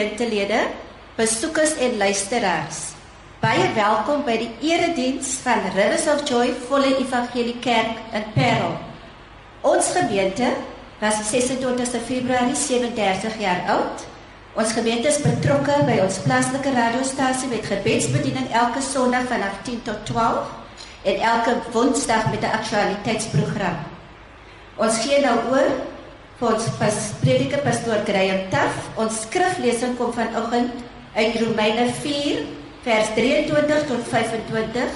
Gemeentelede, 0.00 0.60
besoekers 1.14 1.76
en 1.76 1.96
luisteraars. 1.96 2.76
Baie 3.40 3.66
welkom 3.76 4.22
by 4.24 4.38
die 4.40 4.70
erediens 4.70 5.34
van 5.44 5.60
Rivers 5.74 6.06
of 6.08 6.22
Joy 6.28 6.54
Volle 6.68 6.94
Evangelie 7.02 7.58
Kerk 7.60 7.98
in 8.16 8.24
Parel. 8.32 8.78
Ons 9.60 9.90
gemeente 9.92 10.54
was 11.02 11.20
26 11.28 12.00
Februarie 12.06 12.56
37 12.56 13.36
jaar 13.44 13.60
oud. 13.76 14.06
Ons 14.56 14.72
gemeente 14.72 15.12
is 15.12 15.20
betrokke 15.20 15.76
by 15.84 15.98
ons 16.06 16.22
plaaslike 16.24 16.72
radiostasie 16.78 17.52
met 17.52 17.68
gebedsbediening 17.68 18.48
elke 18.56 18.80
Sondag 18.80 19.28
vanaf 19.28 19.60
10 19.68 19.84
tot 19.84 20.00
12 20.08 20.56
en 21.12 21.24
elke 21.34 21.58
Woensdag 21.76 22.30
met 22.32 22.40
'n 22.40 22.56
aktualiteitsprogram. 22.62 23.76
Ons 24.80 25.04
gee 25.04 25.20
nou 25.20 25.36
oor 25.52 25.70
vir 26.40 26.54
ons 26.54 26.66
pas, 26.80 26.98
prediker 27.20 27.60
pastoor 27.60 28.00
Graham 28.08 28.46
Taff. 28.52 28.86
Ons 29.00 29.26
skriflesing 29.26 29.92
kom 29.98 30.12
vanoggend 30.16 30.72
uit 31.12 31.34
Romeine 31.42 31.90
4 32.00 32.46
vers 32.80 33.10
23 33.12 33.82
tot 33.90 34.06
25 34.08 34.94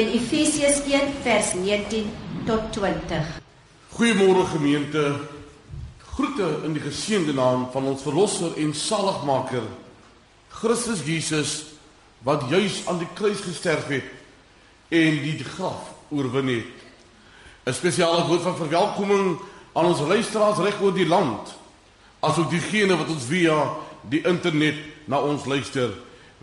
en 0.00 0.08
Efesiërs 0.16 0.80
1 0.90 1.12
vers 1.22 1.52
19 1.62 2.08
tot 2.48 2.72
20. 2.74 3.36
Goeiemôre 3.94 4.48
gemeente. 4.50 5.04
Groete 6.10 6.48
in 6.66 6.74
die 6.74 6.82
geseënde 6.82 7.36
naam 7.38 7.68
van 7.70 7.86
ons 7.92 8.02
verlosser 8.02 8.58
en 8.58 8.74
saligmaker 8.74 9.68
Christus 10.50 11.04
Jesus 11.06 11.52
wat 12.26 12.48
juis 12.50 12.82
aan 12.90 12.98
die 12.98 13.08
kruis 13.14 13.38
gesterf 13.46 13.86
het 13.94 14.10
en 14.90 15.22
die 15.22 15.38
graf 15.54 15.94
oorwin 16.10 16.50
het. 16.50 16.76
'n 17.70 17.78
Spesiale 17.78 18.26
woord 18.26 18.42
van 18.42 18.56
verwelkoming 18.58 19.38
aan 19.72 19.86
ons 19.86 20.00
luisteraars 20.02 20.58
reg 20.58 20.80
oor 20.82 20.94
die 20.94 21.06
land, 21.06 21.54
asook 22.26 22.50
diegene 22.50 22.96
wat 22.98 23.10
ons 23.12 23.26
via 23.30 23.56
die 24.10 24.22
internet 24.26 24.78
na 25.10 25.20
ons 25.22 25.46
luister. 25.46 25.92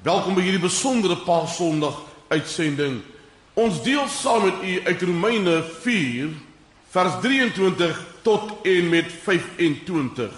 Welkom 0.05 0.37
by 0.37 0.45
hierdie 0.45 0.63
besondere 0.63 1.17
Paasondag 1.25 1.97
uitsending. 2.31 3.01
Ons 3.57 3.81
deel 3.83 4.05
saam 4.13 4.45
met 4.45 4.61
u 4.63 4.73
uit 4.85 5.01
Romeine 5.09 5.57
4 5.83 6.35
vers 6.93 7.17
23 7.23 7.99
tot 8.23 8.53
en 8.63 8.89
met 8.89 9.09
25. 9.23 10.31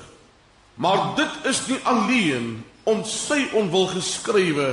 Maar 0.80 1.04
dit 1.20 1.50
is 1.52 1.60
nie 1.68 1.80
alleen 1.84 2.48
om 2.90 3.04
sy 3.06 3.44
onwil 3.54 3.90
geskrywe 3.92 4.72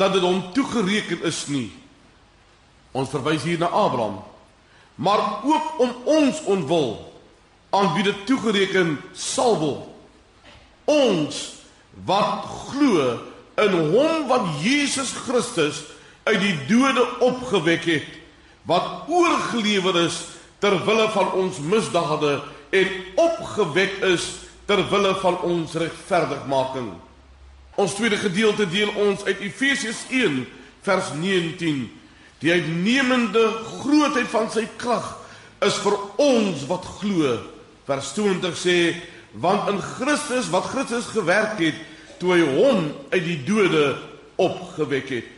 dat 0.00 0.16
dit 0.16 0.24
hom 0.24 0.42
toegereken 0.56 1.22
is 1.28 1.44
nie. 1.52 1.68
Ons 2.90 3.12
verwys 3.12 3.44
hier 3.46 3.60
na 3.60 3.68
Abraham, 3.70 4.18
maar 4.98 5.44
ook 5.46 5.78
om 5.84 5.94
ons 6.10 6.42
onwil 6.50 7.09
aan 7.70 7.94
wie 7.94 8.04
dit 8.06 8.26
toegereken 8.26 8.96
sal 9.14 9.56
word. 9.60 9.86
Ons 10.90 11.40
wat 12.06 12.46
glo 12.70 13.18
in 13.60 13.76
hom 13.92 14.26
wat 14.30 14.46
Jesus 14.62 15.12
Christus 15.26 15.84
uit 16.26 16.40
die 16.42 16.56
dode 16.68 17.04
opgewek 17.24 17.86
het, 17.88 18.08
wat 18.68 19.08
oorgelewer 19.10 20.04
is 20.04 20.18
ter 20.60 20.76
wille 20.86 21.06
van 21.14 21.30
ons 21.38 21.60
misdade 21.62 22.40
en 22.76 22.90
opgewek 23.18 24.02
is 24.10 24.26
ter 24.68 24.82
wille 24.90 25.14
van 25.22 25.38
ons 25.46 25.74
regverdigmaking. 25.74 26.90
Ons 27.80 27.94
tweede 27.96 28.18
gedeelte 28.20 28.66
deel 28.68 28.90
ons 29.00 29.24
uit 29.24 29.40
Efesiërs 29.46 30.04
1 30.10 30.42
vers 30.84 31.14
19. 31.16 31.86
Die 32.40 32.52
uitnemende 32.52 33.46
grootheid 33.80 34.28
van 34.32 34.50
sy 34.52 34.66
krag 34.80 35.16
is 35.64 35.76
vir 35.84 35.96
ons 36.20 36.66
wat 36.68 36.86
glo. 37.00 37.38
Vers 37.88 38.12
20 38.16 38.56
sê 38.58 38.76
want 39.32 39.68
in 39.70 39.80
Christus 39.80 40.50
wat 40.50 40.70
Christus 40.72 41.06
gewerk 41.14 41.58
het 41.62 41.78
toe 42.18 42.34
hy 42.34 42.42
hom 42.44 42.90
uit 43.14 43.24
die 43.24 43.38
dode 43.46 43.96
opgewek 44.40 45.12
het. 45.20 45.28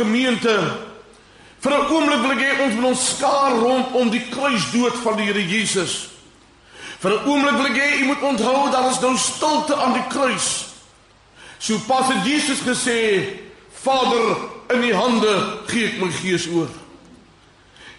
Gemeente, 0.00 0.54
vir 1.60 1.72
'n 1.72 1.86
oomblik 1.92 2.20
wil 2.22 2.32
ek 2.32 2.44
hê 2.44 2.52
ons 2.64 2.74
moet 2.74 2.90
ons 2.90 3.08
skaar 3.16 3.52
rondom 3.52 4.10
die 4.10 4.24
kruisdood 4.32 4.96
van 5.04 5.16
die 5.16 5.26
Here 5.28 5.44
Jesus. 5.44 6.08
Vir 7.00 7.10
'n 7.12 7.28
oomblik 7.28 7.56
wil 7.56 7.66
ek 7.66 7.76
hê 7.76 8.00
u 8.00 8.04
moet 8.04 8.22
onthou 8.22 8.70
dat 8.70 8.84
ons 8.84 9.00
nou 9.00 9.16
stilte 9.16 9.74
aan 9.76 9.92
die 9.92 10.08
kruis. 10.08 10.66
So 11.58 11.78
pas 11.86 12.08
het 12.08 12.24
Jesus 12.24 12.60
gesê, 12.60 13.28
Vader, 13.82 14.36
in 14.68 14.82
u 14.82 14.94
hande 14.94 15.58
gee 15.66 15.86
ek 15.86 16.00
my 16.00 16.10
gees 16.10 16.46
oor. 16.46 16.68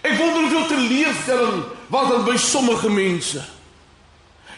Ek 0.01 0.17
wonder 0.17 0.41
hoeveel 0.41 0.67
teleurstelling 0.67 1.63
was 1.87 2.09
daar 2.09 2.23
by 2.23 2.37
sommige 2.37 2.89
mense. 2.89 3.43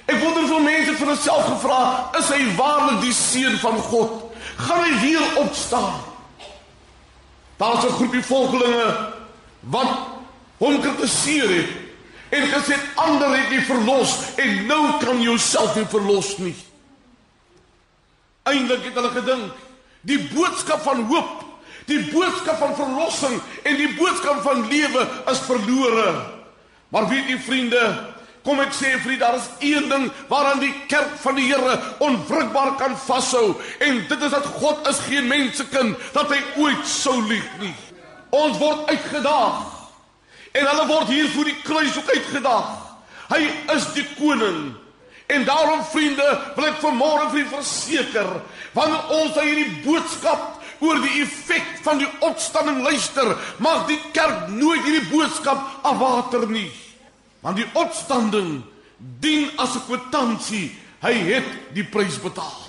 Ek 0.06 0.19
wonder 0.19 0.42
hoeveel 0.42 0.60
mense 0.60 0.95
vir 0.95 1.07
hulself 1.07 1.45
gevra, 1.45 2.10
is 2.19 2.30
hy 2.31 2.56
waarlik 2.56 3.01
die 3.01 3.13
seun 3.13 3.57
van 3.60 3.78
God? 3.78 4.31
Gaan 4.57 4.84
hy 4.84 5.00
weer 5.01 5.38
opstaan? 5.44 6.12
Daar's 7.63 7.86
'n 7.86 7.95
groepie 8.00 8.24
volgelinge 8.24 9.10
wat 9.60 9.92
hom 10.57 10.81
kritiseer 10.81 11.50
het 11.50 11.69
en 12.30 12.48
gesê 12.48 12.75
ander 12.95 13.38
het 13.38 13.51
jy 13.51 13.62
verlos 13.62 14.18
en 14.36 14.65
nou 14.65 15.00
kan 15.00 15.18
jy 15.18 15.24
jouself 15.24 15.75
nie 15.75 15.86
verlos 15.86 16.38
nie. 16.38 16.56
Eindelik 18.44 18.83
het 18.83 18.94
hulle 18.94 19.10
gedink 19.10 19.54
die 20.01 20.19
boodskap 20.33 20.81
van 20.81 21.06
hoop, 21.07 21.44
die 21.86 22.12
boodskap 22.12 22.57
van 22.57 22.75
verlossing 22.75 23.42
en 23.63 23.77
die 23.77 23.94
boodskap 23.95 24.42
van 24.44 24.68
lewe 24.68 25.07
is 25.31 25.39
verlore. 25.39 26.09
Maar 26.89 27.07
weet 27.07 27.30
jy 27.30 27.39
vriende, 27.39 28.12
kom 28.44 28.60
ek 28.60 28.74
sê 28.75 28.92
vir 29.04 29.16
julle 29.16 29.22
daar 29.24 29.38
is 29.40 29.50
een 29.63 29.90
ding 29.90 30.10
waaraan 30.30 30.62
die 30.63 30.74
kerk 30.92 31.16
van 31.24 31.38
die 31.40 31.48
Here 31.48 31.78
onwrikbaar 32.04 32.75
kan 32.80 32.95
vashou 33.06 33.56
en 33.80 34.01
dit 34.10 34.28
is 34.28 34.36
dat 34.36 34.51
God 34.60 34.88
is 34.92 35.00
geen 35.07 35.28
mensekind 35.31 35.98
dat 36.16 36.31
hy 36.31 36.42
ooit 36.63 36.86
sou 36.88 37.18
lieg 37.28 37.48
nie. 37.62 37.74
Ons 38.34 38.60
word 38.60 38.90
uitgedaag 38.90 39.63
en 40.54 40.69
hulle 40.69 40.88
word 40.92 41.12
hier 41.13 41.30
voor 41.34 41.50
die 41.50 41.60
kruis 41.63 41.98
ook 41.98 42.10
uitgedaag. 42.13 42.72
Hy 43.34 43.44
is 43.74 43.88
die 43.95 44.06
koning. 44.18 44.74
En 45.34 45.45
daarom 45.48 45.81
vriende, 45.88 46.25
wil 46.57 46.68
ek 46.68 46.81
vanmôre 46.84 47.30
vir 47.31 47.40
julle 47.40 47.54
verseker, 47.56 48.28
wanneer 48.75 49.13
ons 49.16 49.38
na 49.38 49.45
hierdie 49.48 49.81
boodskap 49.86 50.60
oor 50.84 51.00
die 51.01 51.22
effek 51.24 51.69
van 51.86 52.01
die 52.04 52.10
opstanding 52.28 52.84
luister, 52.84 53.31
mag 53.63 53.88
die 53.88 54.00
kerk 54.13 54.50
nooit 54.51 54.84
hierdie 54.84 55.07
boodskap 55.13 55.88
afwater 55.88 56.44
nie. 56.51 56.68
Want 57.44 57.60
die 57.60 57.68
opstanding 57.74 58.62
dien 59.19 59.50
as 59.56 59.75
'n 59.75 59.86
kwitansie. 59.88 60.72
Hy 61.04 61.13
het 61.13 61.48
die 61.74 61.84
prys 61.84 62.19
betaal. 62.22 62.63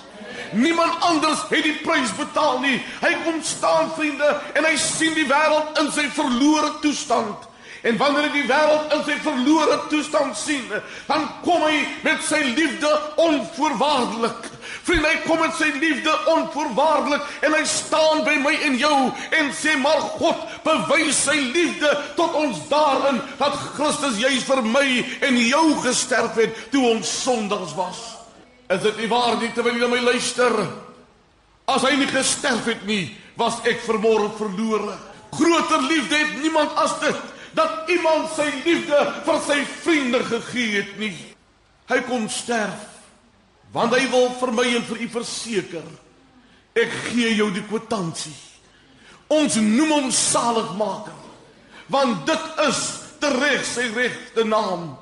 Niemand 0.51 1.01
anders 1.03 1.39
het 1.49 1.63
die 1.63 1.79
prys 1.83 2.11
betaal 2.15 2.59
nie. 2.59 2.81
Hy 3.01 3.13
kom 3.23 3.43
staan 3.43 3.91
vriende 3.95 4.41
en 4.53 4.65
hy 4.65 4.75
sien 4.75 5.13
die 5.13 5.27
wêreld 5.27 5.79
in 5.79 5.91
sy 5.91 6.09
verlore 6.09 6.73
toestand. 6.81 7.47
En 7.85 7.97
wanneer 7.97 8.29
hy 8.29 8.41
die 8.41 8.47
wêreld 8.49 8.93
in 8.93 9.03
sy 9.05 9.15
verlore 9.21 9.79
toestand 9.89 10.37
sien, 10.37 10.63
dan 11.07 11.27
kom 11.45 11.61
hy 11.61 11.83
met 12.03 12.23
sy 12.25 12.41
liefde 12.55 12.89
onvoorwaardelik. 13.15 14.49
Vriende, 14.85 15.09
hy 15.09 15.21
kom 15.25 15.39
met 15.41 15.55
sy 15.57 15.71
liefde 15.81 16.11
onvoorwaardelik 16.29 17.23
en 17.47 17.55
hy 17.57 17.63
staan 17.65 18.19
by 18.25 18.35
my 18.43 18.51
en 18.67 18.75
jou 18.77 18.97
en 19.33 19.49
sê 19.57 19.73
maar 19.81 20.03
God 20.19 20.43
bewys 20.65 21.23
sy 21.25 21.39
liefde 21.55 21.89
tot 22.19 22.37
ons 22.37 22.59
daarin 22.69 23.17
dat 23.39 23.57
Christus 23.73 24.19
juis 24.21 24.45
vir 24.45 24.61
my 24.67 24.85
en 25.25 25.41
jou 25.41 25.65
gesterf 25.87 26.37
het 26.37 26.61
toe 26.69 26.85
ons 26.91 27.15
sondaars 27.23 27.73
was. 27.79 28.03
Is 28.69 28.85
dit 28.85 29.01
nie 29.01 29.09
waar 29.09 29.39
nie 29.41 29.49
terwyl 29.57 29.81
jy 29.81 29.89
my 29.89 30.05
luister? 30.05 30.53
As 31.65 31.81
hy 31.81 31.95
nie 31.97 32.11
gesterf 32.13 32.69
het 32.69 32.85
nie, 32.85 33.09
was 33.41 33.57
ek 33.65 33.81
vermoere 33.87 34.29
verlore. 34.37 34.99
Groter 35.33 35.81
liefde 35.89 36.21
het 36.21 36.41
niemand 36.43 36.77
as 36.77 36.93
dit 37.01 37.31
dat 37.57 37.89
iemand 37.89 38.29
sy 38.35 38.51
liefde 38.67 38.99
vir 39.25 39.45
sy 39.47 39.63
vriende 39.81 40.21
gegee 40.29 40.83
het 40.83 40.99
nie. 41.01 41.15
Hy 41.89 42.05
kom 42.05 42.29
sterf 42.29 42.94
want 43.73 43.95
hy 43.95 44.05
wil 44.11 44.29
vir 44.39 44.51
my 44.55 44.65
en 44.77 44.85
vir 44.89 45.01
u 45.05 45.07
verseker 45.17 45.87
ek 46.75 46.91
gee 47.09 47.31
jou 47.37 47.47
die 47.55 47.63
kwitansie. 47.69 48.35
Ons 49.31 49.55
noem 49.57 49.93
hom 49.95 50.11
saligmaker 50.13 51.21
want 51.91 52.25
dit 52.27 52.45
is 52.65 52.79
tereg 53.21 53.65
sy 53.67 53.87
regte 53.93 54.45
naam. 54.47 54.95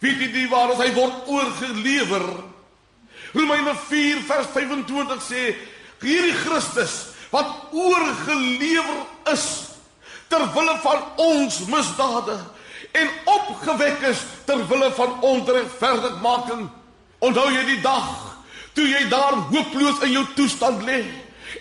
Weet 0.00 0.22
jy 0.22 0.28
die 0.32 0.46
waar 0.50 0.72
hy 0.78 0.88
word 0.96 1.28
oorgelewer? 1.28 2.26
Romeine 3.34 3.74
4 3.88 4.22
vers 4.28 4.48
25 4.54 5.24
sê 5.24 5.42
hierdie 6.00 6.36
Christus 6.44 6.94
wat 7.32 7.74
oorgelewer 7.76 9.02
is 9.34 9.46
ter 10.32 10.44
wille 10.54 10.76
van 10.84 11.04
ons 11.20 11.60
misdade 11.68 12.38
en 12.96 13.10
opgewek 13.28 14.04
is 14.08 14.22
ter 14.48 14.62
wille 14.70 14.88
van 14.96 15.18
onregverdigmaking. 15.28 16.68
Onthou 17.18 17.48
jy 17.50 17.64
die 17.66 17.80
dag 17.82 18.10
toe 18.76 18.86
jy 18.86 19.08
daar 19.10 19.40
hooploos 19.50 20.04
in 20.06 20.14
jou 20.14 20.26
toestand 20.38 20.84
lê 20.86 21.02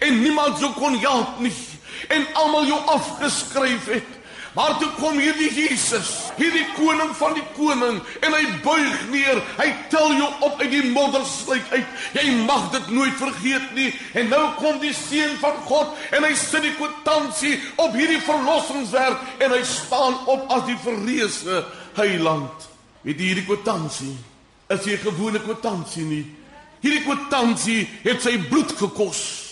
en 0.05 0.19
niemand 0.21 0.59
jou 0.61 0.69
kon 0.77 0.97
help 1.01 1.39
nie 1.41 1.55
en 2.13 2.27
almal 2.37 2.67
jou 2.69 2.77
afgeskryf 2.93 3.89
het? 3.89 4.13
Maar 4.57 4.73
toe 4.81 4.87
kom 4.97 5.19
hierdie 5.21 5.51
Jesus, 5.53 6.31
hierdie 6.37 6.65
koning 6.73 7.11
van 7.19 7.35
die 7.37 7.43
koning 7.53 7.99
en 8.25 8.33
hy 8.33 8.45
buig 8.65 9.03
neer. 9.11 9.41
Hy 9.59 9.67
tel 9.91 10.15
jou 10.17 10.29
op 10.47 10.63
uit 10.63 10.71
die 10.71 10.87
moddersluit 10.95 11.73
uit. 11.75 11.91
Jy 12.17 12.23
mag 12.47 12.71
dit 12.73 12.87
nooit 12.89 13.13
vergeet 13.19 13.67
nie. 13.77 13.91
En 14.17 14.31
nou 14.33 14.41
kom 14.57 14.79
die 14.81 14.95
seun 14.97 15.35
van 15.43 15.59
God 15.67 15.93
en 16.09 16.25
hy 16.25 16.31
sit 16.41 16.65
die 16.65 16.73
kwitansie 16.79 17.53
op 17.75 17.93
hierdie 17.97 18.23
verlossingswerk 18.25 19.45
en 19.45 19.53
hy 19.53 19.61
staan 19.61 20.17
op 20.25 20.49
as 20.57 20.65
die 20.71 20.79
verreëse 20.87 21.61
heiland. 22.01 22.65
Jy 23.05 23.13
hierdie 23.13 23.45
kwitansie 23.45 24.15
is 24.69 24.85
nie 24.85 24.95
'n 24.95 25.03
gewone 25.03 25.39
kwitansie 25.39 26.03
nie. 26.03 26.25
Hierdie 26.81 27.03
kwitansie 27.03 27.89
het 28.03 28.21
sy 28.21 28.37
bloed 28.37 28.71
gekos. 28.77 29.43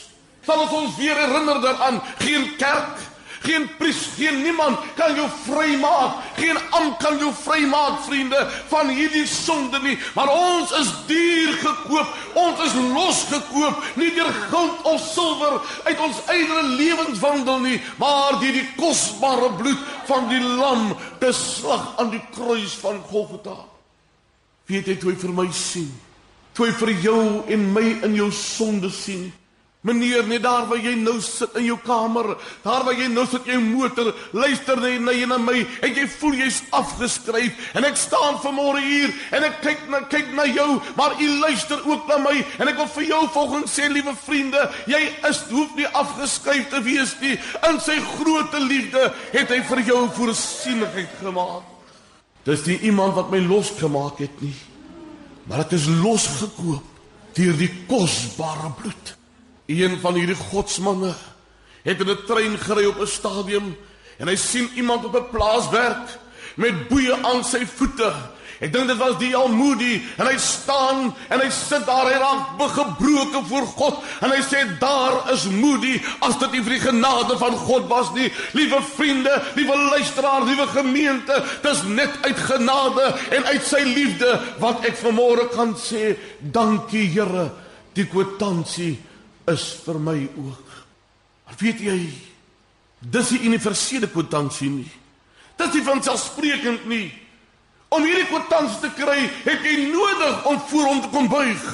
Sal 0.45 0.59
ons 0.59 0.95
weer 0.97 1.15
herinner 1.15 1.61
daaraan, 1.61 2.01
geen 2.19 2.55
kerk 2.57 3.15
Geen 3.45 3.69
priester, 3.77 4.11
geen 4.17 4.41
niemand 4.41 4.77
kan 4.95 5.15
jou 5.15 5.27
vrymaak. 5.43 6.13
Geen 6.35 6.57
am 6.69 6.97
kan 6.97 7.17
jou 7.17 7.31
vrymaak, 7.33 7.99
vriende, 8.07 8.47
van 8.67 8.89
hierdie 8.89 9.27
sonde 9.27 9.79
nie. 9.83 9.97
Maar 10.15 10.31
ons 10.33 10.71
is 10.79 10.89
duur 11.05 11.53
gekoop. 11.61 12.15
Ons 12.33 12.63
is 12.65 12.73
losgekoop, 12.95 13.83
nie 14.01 14.09
deur 14.15 14.31
goud 14.49 14.81
of 14.89 15.05
silwer 15.05 15.59
uit 15.85 16.01
ons 16.07 16.23
eie 16.33 16.63
lewenswandel 16.73 17.61
nie, 17.67 17.77
maar 18.01 18.39
deur 18.41 18.57
die 18.57 18.67
kosbare 18.79 19.51
bloed 19.59 19.85
van 20.09 20.27
die 20.31 20.41
lam 20.41 20.89
beslag 21.21 21.93
aan 22.01 22.11
die 22.17 22.23
kruis 22.33 22.73
van 22.81 23.01
Golgotha. 23.11 23.74
Weet 24.65 24.89
jy 24.89 24.97
hoe 25.01 25.13
hy 25.13 25.17
vir 25.21 25.33
my 25.37 25.47
sien? 25.53 25.89
Hoe 26.57 26.69
hy 26.69 26.75
vir 26.79 26.93
jou 27.03 27.23
en 27.51 27.65
my 27.75 27.87
in 28.07 28.15
jou 28.17 28.31
sonde 28.33 28.89
sien? 28.93 29.27
Meneer, 29.85 30.23
net 30.25 30.41
daar 30.41 30.63
waar 30.65 30.81
jy 30.81 30.95
nou 30.97 31.19
sit 31.21 31.59
in 31.59 31.67
jou 31.67 31.75
kamer, 31.85 32.31
daar 32.63 32.81
waar 32.87 32.97
jy 32.97 33.05
nou 33.13 33.21
sit 33.29 33.45
in 33.45 33.59
jou 33.59 33.65
motor, 33.67 34.07
luister 34.33 34.79
net 34.81 35.03
na 35.05 35.13
jy 35.13 35.27
na 35.29 35.37
my 35.37 35.59
en 35.61 35.93
jy 35.93 36.07
voel 36.15 36.39
jy's 36.39 36.57
afgeskryf 36.73 37.75
en 37.77 37.85
ek 37.85 37.99
staan 38.01 38.39
vanmôre 38.41 38.81
hier 38.81 39.13
en 39.29 39.45
ek 39.45 39.59
kyk 39.61 39.83
na 39.93 39.99
kyk 40.09 40.33
na 40.33 40.47
jou, 40.49 40.79
maar 40.97 41.13
u 41.21 41.29
luister 41.43 41.85
ook 41.85 42.09
na 42.09 42.17
my 42.23 42.33
en 42.41 42.73
ek 42.73 42.81
wil 42.81 42.89
vir 42.95 43.07
jou 43.11 43.21
volgens 43.37 43.77
sê 43.77 43.85
liewe 43.93 44.15
vriende, 44.23 44.65
jy 44.89 45.03
is 45.29 45.43
hoef 45.51 45.77
nie 45.77 45.87
afgeskryf 46.01 46.65
te 46.73 46.81
wees 46.89 47.13
nie. 47.21 47.37
In 47.69 47.77
sy 47.77 47.99
groote 48.15 48.65
liefde 48.65 49.05
het 49.37 49.53
hy 49.53 49.61
vir 49.69 49.85
jou 49.93 50.01
voorsienigheid 50.17 51.13
gemaak. 51.21 51.74
Dis 52.45 52.65
nie 52.69 52.77
iemand 52.91 53.15
wat 53.17 53.31
my 53.33 53.39
losgemaak 53.41 54.19
het 54.21 54.41
nie, 54.43 54.53
maar 55.49 55.63
dit 55.65 55.79
is 55.79 55.87
losgekoop 56.01 56.83
deur 57.35 57.57
die 57.57 57.71
kosbare 57.89 58.69
bloed. 58.77 59.15
Een 59.65 59.97
van 59.99 60.13
hierdie 60.15 60.37
godsmanne 60.37 61.15
het 61.83 61.99
in 62.01 62.09
'n 62.09 62.25
trein 62.27 62.57
gery 62.57 62.85
op 62.85 62.99
'n 63.01 63.07
stadium 63.07 63.75
en 64.17 64.27
hy 64.27 64.35
sien 64.35 64.69
iemand 64.75 65.05
op 65.05 65.15
'n 65.15 65.29
plaas 65.31 65.69
werk 65.69 66.19
met 66.55 66.87
boeye 66.87 67.17
aan 67.23 67.43
sy 67.43 67.65
voete. 67.65 68.13
Ek 68.63 68.71
dink 68.71 68.87
dit 68.87 68.99
was 68.99 69.17
die 69.19 69.33
Almoedi 69.35 69.97
en 70.15 70.29
hy 70.29 70.35
staan 70.39 71.09
en 71.11 71.41
hy 71.41 71.47
sit 71.51 71.83
daar 71.87 72.07
en 72.07 72.21
raak 72.21 72.53
begebroke 72.59 73.41
voor 73.49 73.65
God 73.75 73.97
en 74.23 74.31
hy 74.31 74.39
sê 74.47 74.61
daar 74.79 75.31
is 75.33 75.43
Moedi 75.51 75.97
as 76.23 76.37
dit 76.39 76.55
nie 76.55 76.63
vir 76.63 76.77
die 76.77 76.85
genade 76.85 77.35
van 77.41 77.57
God 77.65 77.89
was 77.91 78.13
nie. 78.15 78.29
Liewe 78.55 78.79
vriende, 78.95 79.33
liewe 79.59 79.75
luisteraars, 79.91 80.47
liewe 80.47 80.67
gemeente, 80.71 81.41
dis 81.65 81.83
net 81.91 82.15
uit 82.23 82.45
genade 82.47 83.09
en 83.35 83.49
uit 83.51 83.67
sy 83.67 83.83
liefde 83.87 84.31
wat 84.63 84.87
ek 84.87 84.97
vanmôre 85.03 85.49
kan 85.55 85.75
sê, 85.79 86.15
dankie 86.39 87.05
Here, 87.15 87.49
die 87.95 88.07
kwitansie 88.09 88.95
is 89.51 89.67
vir 89.85 89.99
my 90.01 90.17
ook. 90.25 90.71
Maar 91.45 91.59
weet 91.59 91.83
jy, 91.85 91.99
dis 92.99 93.35
die 93.35 93.43
universele 93.45 94.09
kwitansie 94.11 94.71
nie. 94.71 94.89
Dis 95.59 95.75
nie 95.75 95.85
van 95.85 96.01
selfsprekend 96.03 96.87
nie. 96.89 97.05
Om 97.93 98.03
hierdie 98.03 98.27
kwitansie 98.27 98.81
te 98.81 98.89
kry, 98.97 99.19
het 99.45 99.65
jy 99.65 99.89
nodig 99.91 100.45
om 100.49 100.57
voor 100.69 100.87
hom 100.89 101.01
te 101.01 101.11
kom 101.13 101.27
buig. 101.29 101.65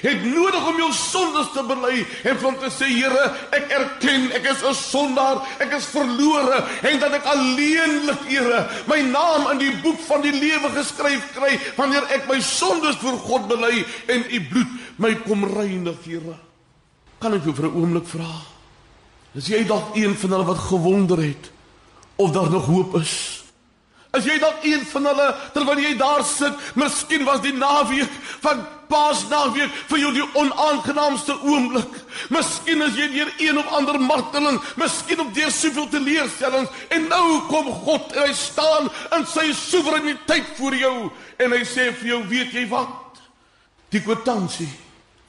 Jy 0.00 0.12
het 0.14 0.24
nodig 0.24 0.66
om 0.70 0.78
jou 0.80 0.88
sondes 0.94 1.50
te 1.52 1.62
bely 1.66 2.04
en 2.30 2.38
van 2.40 2.56
te 2.62 2.70
sê 2.72 2.88
Here, 2.90 3.24
ek 3.56 3.72
erken 3.74 4.30
ek 4.38 4.46
is 4.52 4.62
'n 4.62 4.74
sondaar, 4.74 5.42
ek 5.58 5.74
is 5.76 5.86
verlore 5.92 6.64
en 6.82 7.00
dat 7.00 7.12
ek 7.12 7.24
alleenlik 7.24 8.22
Here 8.28 8.68
my 8.86 9.00
naam 9.02 9.50
in 9.52 9.58
die 9.58 9.74
boek 9.82 10.00
van 10.06 10.22
die 10.22 10.32
lewe 10.32 10.70
geskryf 10.74 11.32
kry 11.34 11.58
wanneer 11.76 12.06
ek 12.14 12.28
my 12.28 12.40
sondes 12.40 12.96
voor 12.96 13.18
God 13.18 13.48
bely 13.48 13.84
en 14.08 14.24
u 14.30 14.40
bloed 14.48 14.70
my 14.96 15.14
kom 15.26 15.44
reinig, 15.44 15.98
Here. 16.04 16.38
Kan 17.20 17.34
ek 17.34 17.44
jou 17.44 17.54
vir 17.54 17.66
'n 17.66 17.74
oomblik 17.74 18.06
vra? 18.06 18.30
Is 19.34 19.46
jy 19.46 19.66
dalk 19.66 19.94
een 19.94 20.16
van 20.16 20.30
hulle 20.30 20.44
wat 20.44 20.58
gewonder 20.58 21.18
het 21.18 21.50
of 22.16 22.30
daar 22.32 22.50
nog 22.50 22.66
hoop 22.66 22.94
is? 22.96 23.39
As 24.10 24.26
jy 24.26 24.40
dalk 24.42 24.64
een 24.66 24.82
van 24.90 25.06
hulle 25.06 25.26
terwyl 25.54 25.78
jy 25.78 25.94
daar 25.98 26.24
sit, 26.26 26.54
miskien 26.74 27.22
was 27.28 27.42
die 27.44 27.54
naweek 27.54 28.10
van 28.42 28.64
Paasnaweek 28.90 29.70
vir 29.86 30.00
jou 30.02 30.10
die 30.16 30.24
onaangenaamste 30.40 31.36
oomblik. 31.46 31.92
Miskien 32.34 32.82
is 32.82 32.96
jy 32.98 33.06
deur 33.12 33.30
een 33.38 33.60
of 33.60 33.70
ander 33.78 34.00
marteling, 34.02 34.58
miskien 34.80 35.22
op 35.22 35.30
deur 35.36 35.52
soveel 35.54 35.86
teleurstellings 35.92 36.82
en 36.90 37.06
nou 37.12 37.26
kom 37.46 37.70
God 37.84 38.10
en 38.16 38.26
hy 38.26 38.34
staan 38.34 38.90
in 39.14 39.28
sy 39.30 39.46
soewereiniteit 39.54 40.50
voor 40.58 40.74
jou 40.80 40.96
en 41.38 41.54
hy 41.54 41.62
sê 41.62 41.92
vir 42.00 42.16
jou, 42.16 42.20
weet 42.32 42.58
jy 42.58 42.66
wat? 42.72 43.22
Die 43.94 44.02
kwitansie 44.02 44.70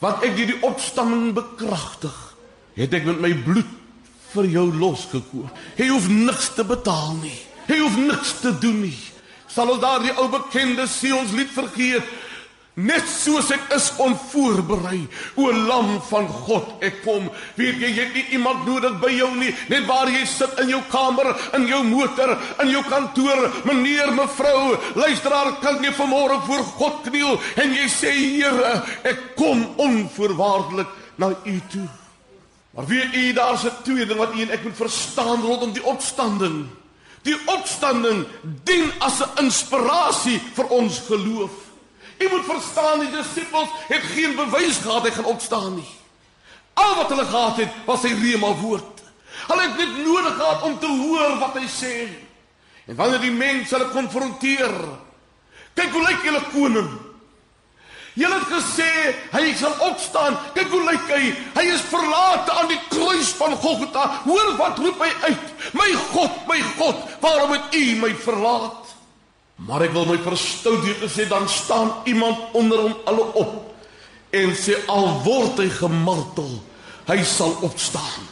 wat 0.01 0.25
ek 0.25 0.33
deur 0.33 0.49
die 0.55 0.63
opstanding 0.65 1.35
bekragtig, 1.37 2.17
het 2.73 2.97
ek 2.97 3.05
met 3.05 3.21
my 3.21 3.31
bloed 3.45 3.77
vir 4.31 4.47
jou 4.49 4.65
losgekoop. 4.73 5.53
Jy 5.77 5.91
hoef 5.91 6.09
niks 6.09 6.49
te 6.57 6.65
betaal 6.65 7.13
nie. 7.21 7.37
Hy 7.71 7.79
hoef 7.79 7.95
niks 7.95 8.35
te 8.43 8.51
doen 8.59 8.81
nie. 8.83 8.97
Sal 9.51 9.71
ons 9.71 9.79
daardie 9.79 10.11
ou 10.19 10.27
bekende 10.31 10.87
Sions 10.91 11.31
lied 11.35 11.51
vergeet? 11.55 12.07
Net 12.81 13.03
soos 13.03 13.49
ek 13.51 13.65
is 13.75 13.89
onvoorberei, 13.99 15.01
o 15.35 15.49
lam 15.51 15.89
van 16.07 16.27
God, 16.45 16.69
ek 16.87 17.01
kom. 17.03 17.27
Weet 17.57 17.81
jy 17.83 17.89
jy 17.91 18.05
het 18.05 18.15
nie 18.15 18.23
iemand 18.37 18.63
nodig 18.63 18.95
by 19.03 19.11
jou 19.11 19.27
nie, 19.35 19.51
net 19.69 19.83
waar 19.89 20.07
jy 20.09 20.23
sit 20.27 20.55
in 20.63 20.71
jou 20.71 20.79
kamer, 20.91 21.33
in 21.59 21.67
jou 21.67 21.81
motor, 21.83 22.31
in 22.63 22.71
jou 22.71 22.83
kantoor, 22.87 23.43
meneer, 23.67 24.15
mevrou, 24.15 24.77
luisteraar, 24.95 25.57
kan 25.59 25.83
jy 25.83 25.91
vanmôre 25.99 26.39
voor 26.47 26.63
God 26.79 27.01
kniel 27.09 27.35
en 27.59 27.75
jy 27.75 27.87
sê 27.91 28.15
Here, 28.15 28.77
ek 29.03 29.33
kom 29.35 29.65
onvoorwaardelik 29.75 30.99
na 31.19 31.33
U 31.43 31.57
toe. 31.71 31.89
Maar 32.71 32.87
weet 32.87 33.15
u 33.19 33.33
daar's 33.35 33.67
'n 33.67 33.83
tweede 33.83 34.05
ding 34.05 34.19
wat 34.19 34.35
u 34.35 34.41
en 34.41 34.49
ek 34.49 34.63
moet 34.63 34.75
verstaan 34.75 35.41
rondom 35.41 35.73
die 35.73 35.83
opstanding. 35.83 36.69
Die 37.23 37.37
opstanding 37.45 38.25
dien 38.63 38.91
as 38.99 39.21
'n 39.21 39.45
inspirasie 39.45 40.39
vir 40.55 40.67
ons 40.69 40.99
geloof. 41.07 41.51
Jy 42.17 42.29
moet 42.29 42.45
verstaan 42.45 42.99
die 42.99 43.11
disippels 43.11 43.69
het 43.87 44.03
geen 44.13 44.35
bewys 44.35 44.77
gehad 44.77 45.03
hy 45.03 45.11
gaan 45.11 45.25
opstaan 45.25 45.75
nie. 45.75 45.91
Al 46.73 46.95
wat 46.95 47.09
hulle 47.09 47.25
gehad 47.25 47.57
het 47.57 47.69
was 47.85 48.01
sy 48.01 48.13
rema 48.13 48.53
woord. 48.53 49.01
Hulle 49.47 49.61
het 49.61 49.77
net 49.77 50.05
nodig 50.05 50.35
gehad 50.35 50.61
om 50.61 50.79
te 50.79 50.87
hoor 50.87 51.37
wat 51.39 51.53
hy 51.53 51.67
sê. 51.67 52.09
En 52.85 52.95
wanneer 52.95 53.19
die 53.19 53.31
mense 53.31 53.75
hulle 53.75 53.89
konfronteer, 53.89 54.73
kyk 55.73 55.91
hoe 55.91 56.03
lyk 56.07 56.23
julle 56.23 56.43
koning? 56.53 57.10
Julle 58.19 58.35
het 58.41 58.49
gesê 58.51 58.89
hy 59.31 59.53
sal 59.55 59.75
opstaan. 59.87 60.35
Kyk 60.55 60.71
hoe 60.73 60.81
lyk 60.83 61.11
hy? 61.13 61.31
Hy 61.55 61.65
is 61.71 61.83
verlate 61.87 62.51
aan 62.59 62.67
die 62.71 62.79
kruis 62.91 63.31
van 63.39 63.55
Golgotha. 63.55 64.03
Hoor 64.25 64.55
wat 64.59 64.81
roep 64.83 64.99
hy 64.99 65.11
uit? 65.29 65.53
My 65.77 65.87
God, 66.11 66.41
my 66.49 66.59
God, 66.75 67.05
waarom 67.23 67.55
het 67.55 67.75
U 67.77 67.83
my 68.03 68.11
verlaat? 68.25 68.91
Maar 69.61 69.85
ek 69.85 69.93
wil 69.95 70.09
my 70.09 70.17
verstout 70.25 70.81
deur 70.83 70.97
te 71.03 71.09
sê 71.11 71.27
dan 71.29 71.47
staan 71.49 71.91
iemand 72.09 72.55
onder 72.57 72.81
hom 72.81 72.95
alle 73.05 73.27
op 73.37 73.59
en 74.31 74.53
sê 74.55 74.77
al 74.89 75.09
word 75.25 75.59
hy 75.59 75.67
gemartel, 75.75 76.53
hy 77.09 77.17
sal 77.27 77.51
opstaan. 77.67 78.27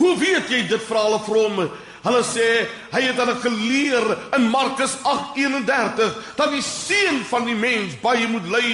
Hoe 0.00 0.14
weet 0.18 0.48
jy 0.50 0.62
dit 0.70 0.84
vra 0.88 1.04
hulle 1.06 1.20
vir 1.26 1.38
hom? 1.38 1.60
Hulle 2.02 2.22
sê 2.26 2.46
hy 2.90 3.00
het 3.04 3.18
hulle 3.20 3.34
geleer 3.44 4.06
in 4.36 4.48
Markus 4.50 4.96
8:31 5.06 6.16
dat 6.36 6.50
die 6.50 6.62
seun 6.66 7.20
van 7.30 7.44
die 7.46 7.54
mens 7.54 7.94
baie 8.02 8.26
moet 8.26 8.48
ly 8.50 8.70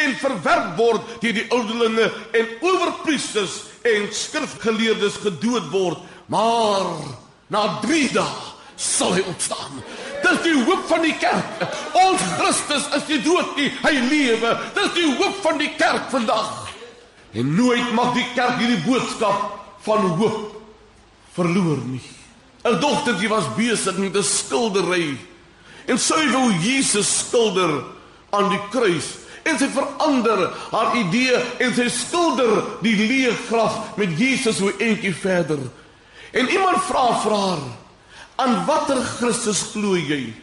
en 0.00 0.14
verwerp 0.22 0.78
word 0.78 1.18
deur 1.20 1.36
die 1.36 1.48
ouderlinge 1.52 2.06
en 2.32 2.54
owerpriesters 2.60 3.58
en 3.84 4.08
skrifgeleerdes 4.12 5.18
gedood 5.20 5.68
word, 5.72 6.00
maar 6.32 6.88
na 7.52 7.66
3 7.82 8.08
dae 8.14 8.48
sal 8.80 9.12
hy 9.12 9.24
opstaan. 9.28 9.82
Dis 10.24 10.40
die 10.44 10.56
hoop 10.64 10.86
van 10.88 11.04
die 11.04 11.16
kerk. 11.20 11.64
Ons 12.00 12.24
Christus 12.38 12.86
is 12.96 13.08
nie 13.10 13.18
dood 13.24 13.56
nie, 13.58 13.68
hy 13.82 13.92
lewe. 14.08 14.54
Dis 14.76 14.94
die 14.96 15.10
hoop 15.18 15.36
van 15.44 15.60
die 15.60 15.72
kerk 15.76 16.08
vandag. 16.12 16.70
En 17.36 17.52
nooit 17.56 17.92
mag 17.96 18.14
die 18.16 18.24
kerk 18.34 18.56
hierdie 18.62 18.80
boodskap 18.86 19.52
van 19.84 20.08
hoop 20.16 20.56
verloor 21.36 21.84
nie. 21.90 22.19
'n 22.64 22.80
Dogtertjie 22.80 23.28
was 23.28 23.54
besig 23.56 23.96
met 23.96 24.16
'n 24.16 24.22
skildery 24.22 25.18
en 25.86 25.98
sy 25.98 26.28
wou 26.30 26.52
Jesus 26.52 27.18
skilder 27.18 27.84
aan 28.30 28.48
die 28.48 28.62
kruis 28.70 29.16
en 29.42 29.58
sy 29.58 29.68
verander 29.72 30.50
haar 30.70 30.96
idee 30.96 31.36
en 31.64 31.74
sy 31.74 31.88
skilder 31.88 32.64
die 32.84 32.96
leë 32.96 33.34
graf 33.48 33.96
met 33.96 34.12
Jesus 34.18 34.60
so 34.60 34.70
eentjie 34.78 35.14
verder. 35.14 35.58
En 36.32 36.48
iemand 36.48 36.84
vra 36.86 37.06
vir 37.22 37.34
haar: 37.34 37.62
"Aan 38.36 38.64
watter 38.66 39.00
Christus 39.18 39.62
glo 39.72 39.96
jy?" 39.96 40.34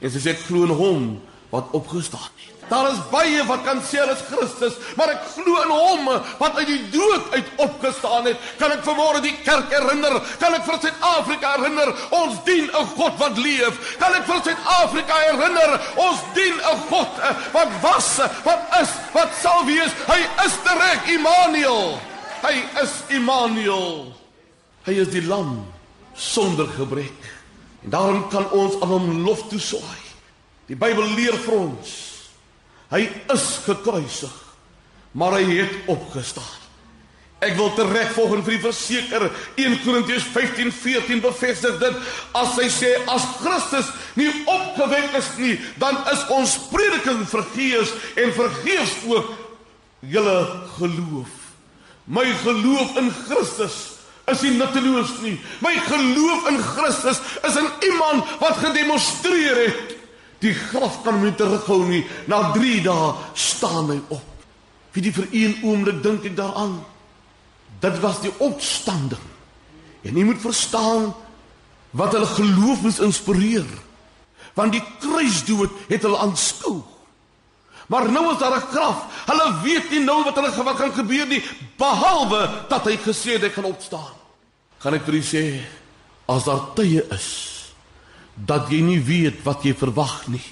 En 0.00 0.10
sy 0.10 0.18
sê: 0.18 0.30
"Ek 0.30 0.46
glo 0.46 0.62
in 0.64 0.74
hom 0.74 1.20
wat 1.50 1.68
opgestaan 1.72 2.32
het." 2.36 2.57
Daar 2.68 2.90
is 2.92 3.00
baie 3.10 3.44
wat 3.48 3.62
kan 3.64 3.80
sê 3.80 4.00
hulle 4.02 4.12
is 4.12 4.24
Christus, 4.28 4.76
maar 4.96 5.12
ek 5.14 5.22
glo 5.32 5.60
in 5.62 5.70
hom 5.72 6.08
wat 6.40 6.58
uit 6.60 6.68
die 6.68 6.82
dood 6.92 7.30
uit 7.32 7.52
opgestaan 7.64 8.28
het. 8.28 8.42
Kan 8.60 8.74
ek 8.74 8.82
vanmôre 8.84 9.22
die 9.24 9.32
kerk 9.46 9.72
herinner? 9.72 10.18
Kan 10.40 10.56
ek 10.56 10.66
vir 10.66 10.80
Suid-Afrika 10.82 11.54
herinner? 11.56 11.92
Ons 12.18 12.42
dien 12.44 12.68
'n 12.68 12.86
God 12.96 13.16
wat 13.20 13.38
leef. 13.38 13.96
Kan 13.98 14.14
ek 14.14 14.26
vir 14.28 14.42
Suid-Afrika 14.44 15.14
herinner? 15.24 15.80
Ons 15.96 16.20
dien 16.34 16.54
'n 16.60 16.78
God 16.90 17.08
eh, 17.22 17.34
wat 17.52 17.72
was, 17.82 18.10
wat 18.44 18.62
is, 18.80 18.92
wat 19.12 19.30
sal 19.40 19.64
wees. 19.64 19.92
Hy 20.06 20.20
is 20.44 20.54
tereg, 20.64 21.08
Immanuel. 21.08 21.98
Hy 22.42 22.54
is 22.82 22.92
Immanuel. 23.08 24.12
Hy 24.84 24.92
is 24.92 25.08
die 25.08 25.24
lam 25.24 25.64
sonder 26.14 26.68
gebrek. 26.76 27.32
En 27.84 27.90
daarom 27.90 28.28
kan 28.28 28.50
ons 28.50 28.76
aan 28.82 28.88
hom 28.88 29.24
lof 29.24 29.48
toeswaai. 29.48 30.04
Die 30.66 30.76
Bybel 30.76 31.16
leer 31.16 31.36
vir 31.38 31.54
ons 31.54 32.07
Hy 32.88 33.02
is 33.34 33.48
gekruisig, 33.66 34.32
maar 35.12 35.36
hy 35.36 35.44
het 35.60 35.90
opgestaan. 35.92 36.56
Ek 37.38 37.54
wil 37.54 37.68
terugvolgens 37.76 38.42
vir 38.48 38.56
die 38.56 38.62
verseker 38.64 39.24
1 39.62 39.76
Korintiërs 39.84 40.24
15:14 40.34 41.20
bevestig 41.22 41.76
dit 41.78 41.98
as 42.34 42.56
hy 42.58 42.66
sê 42.66 42.90
as 43.06 43.26
Christus 43.38 43.92
nie 44.18 44.30
opgewek 44.42 45.14
is 45.20 45.28
nie, 45.38 45.54
dan 45.78 46.00
is 46.10 46.24
ons 46.34 46.56
prediking 46.72 47.22
vergees 47.30 47.92
en 48.18 48.34
vergees 48.34 48.96
ook 49.06 49.30
julle 50.00 50.40
geloof. 50.78 51.30
My 52.10 52.26
geloof 52.42 52.98
in 52.98 53.12
Christus 53.28 53.76
is 54.26 54.42
nie 54.42 54.56
nutteloos 54.58 55.14
nie. 55.22 55.36
My 55.62 55.76
geloof 55.86 56.48
in 56.50 56.58
Christus 56.58 57.22
is 57.46 57.60
in 57.60 57.70
iemand 57.86 58.34
wat 58.42 58.58
gedemonstreer 58.64 59.62
het 59.68 59.97
Die 60.42 60.54
graf 60.54 61.00
kan 61.02 61.18
hom 61.18 61.24
nie 61.26 61.34
terughou 61.34 61.82
nie. 61.88 62.04
Na 62.30 62.52
3 62.54 62.82
dae 62.84 63.14
staan 63.34 63.90
hy 63.90 63.98
op. 64.14 64.44
Wie 64.94 65.02
die 65.02 65.14
vir 65.14 65.26
een 65.34 65.58
oomblik 65.66 66.02
dink 66.02 66.26
ek 66.30 66.36
daaraan. 66.38 66.78
Dit 67.82 67.98
was 68.02 68.20
die 68.22 68.32
opstanding. 68.42 69.24
En 70.06 70.16
jy 70.16 70.24
moet 70.26 70.42
verstaan 70.42 71.10
wat 71.98 72.14
hulle 72.14 72.28
geloof 72.30 72.84
moes 72.86 73.02
inspireer. 73.02 73.66
Want 74.54 74.74
die 74.74 74.84
kruisdood 75.02 75.74
het 75.90 76.06
hulle 76.06 76.22
aanskou. 76.22 76.80
Maar 77.88 78.10
nou 78.12 78.32
is 78.32 78.38
daar 78.38 78.56
'n 78.56 78.70
graf. 78.70 79.06
Hulle 79.26 79.60
weet 79.62 79.90
nie 79.90 80.04
nou 80.04 80.22
wat 80.24 80.34
hulle 80.34 80.64
wat 80.64 80.76
kan 80.76 80.92
gebeur 80.92 81.26
nie 81.26 81.42
behalwe 81.76 82.66
dat 82.68 82.84
hy 82.84 82.96
gesê 82.96 83.32
het 83.32 83.42
hy 83.42 83.50
gaan 83.50 83.64
opstaan. 83.64 84.14
Gaan 84.78 84.94
ek 84.94 85.04
vir 85.04 85.14
u 85.14 85.22
sê 85.22 85.60
as 86.26 86.44
daar 86.44 86.74
tye 86.74 87.06
is 87.10 87.57
dat 88.46 88.70
jy 88.70 88.80
nie 88.84 89.00
weet 89.00 89.42
wat 89.44 89.64
jy 89.66 89.74
verwag 89.74 90.28
nie. 90.28 90.44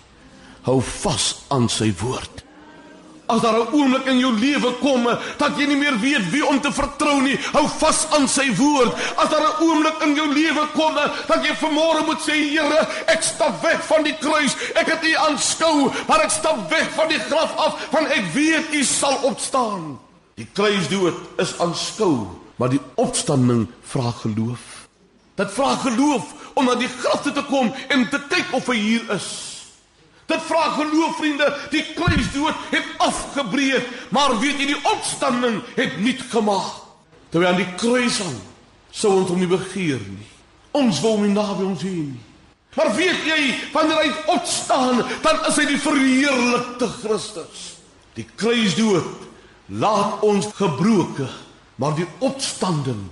Hou 0.66 0.80
vas 0.80 1.36
aan 1.54 1.68
sy 1.70 1.92
woord. 2.00 2.42
As 3.26 3.40
daar 3.42 3.58
'n 3.58 3.74
oomblik 3.74 4.06
in 4.06 4.18
jou 4.18 4.32
lewe 4.38 4.72
kom 4.80 5.02
dat 5.38 5.58
jy 5.58 5.66
nie 5.66 5.76
meer 5.76 5.98
weet 5.98 6.30
wie 6.30 6.46
om 6.46 6.60
te 6.60 6.72
vertrou 6.72 7.22
nie, 7.22 7.38
hou 7.52 7.68
vas 7.68 8.06
aan 8.10 8.28
sy 8.28 8.54
woord. 8.54 8.94
As 9.16 9.28
daar 9.28 9.42
'n 9.42 9.62
oomblik 9.62 10.02
in 10.02 10.14
jou 10.14 10.32
lewe 10.32 10.66
kom 10.74 10.94
dat 11.26 11.44
jy 11.44 11.54
vanmôre 11.54 12.06
moet 12.06 12.20
sê, 12.20 12.34
Here, 12.34 12.88
ek 13.06 13.22
stap 13.22 13.62
weg 13.62 13.84
van 13.84 14.02
die 14.02 14.16
kruis. 14.18 14.56
Ek 14.74 14.86
het 14.86 15.04
U 15.04 15.14
aanskou, 15.14 15.92
maar 16.08 16.20
ek 16.20 16.30
stap 16.30 16.70
weg 16.70 16.88
van 16.94 17.08
die 17.08 17.18
graf 17.18 17.56
af, 17.56 17.88
want 17.90 18.08
ek 18.08 18.24
weet 18.32 18.72
U 18.72 18.84
sal 18.84 19.18
opstaan. 19.22 19.98
Die 20.36 20.48
kruisdood 20.52 21.14
is 21.38 21.58
aanskou, 21.58 22.26
maar 22.56 22.68
die 22.68 22.80
opstanding 22.94 23.68
vra 23.82 24.10
geloof. 24.10 24.88
Dit 25.36 25.52
vra 25.52 25.74
geloof 25.76 26.22
om 26.56 26.64
na 26.64 26.74
die 26.80 26.88
graf 26.88 27.26
te 27.26 27.44
kom 27.50 27.68
en 27.92 28.06
te 28.08 28.20
kyk 28.30 28.54
of 28.56 28.68
hy 28.72 28.78
hier 28.80 29.10
is. 29.16 29.28
Dit 30.26 30.42
vra 30.48 30.72
geloof 30.74 31.18
vriende, 31.20 31.46
die 31.70 31.84
kruisdood 31.94 32.62
het 32.72 32.86
afgebreek, 33.04 33.86
maar 34.10 34.34
weet 34.40 34.58
jy 34.58 34.72
die 34.72 34.84
opstanding 34.90 35.60
het 35.76 36.00
nuut 36.02 36.24
gemaak. 36.32 36.72
Terwyl 37.30 37.52
aan 37.52 37.60
die 37.60 37.74
kruis 37.78 38.18
hang, 38.24 38.38
sou 38.90 39.12
ons 39.20 39.30
hom 39.30 39.42
nie 39.42 39.50
begeer 39.50 40.00
nie. 40.00 40.30
Ons 40.76 41.02
wil 41.04 41.18
hom 41.18 41.26
nie 41.28 41.36
naby 41.36 41.68
ons 41.68 41.84
hê 41.86 41.92
nie. 41.92 42.24
Maar 42.76 42.90
weet 42.96 43.22
jy, 43.24 43.38
wanneer 43.72 44.02
hy 44.02 44.10
opstaan, 44.34 45.00
dan 45.24 45.38
is 45.48 45.60
hy 45.60 45.68
die 45.70 45.80
verheerlikte 45.80 46.88
Christus. 46.98 47.62
Die 48.16 48.26
kruisdood 48.36 49.24
laat 49.80 50.24
ons 50.26 50.50
gebroke, 50.58 51.28
maar 51.80 51.94
die 51.96 52.08
opstanding 52.24 53.06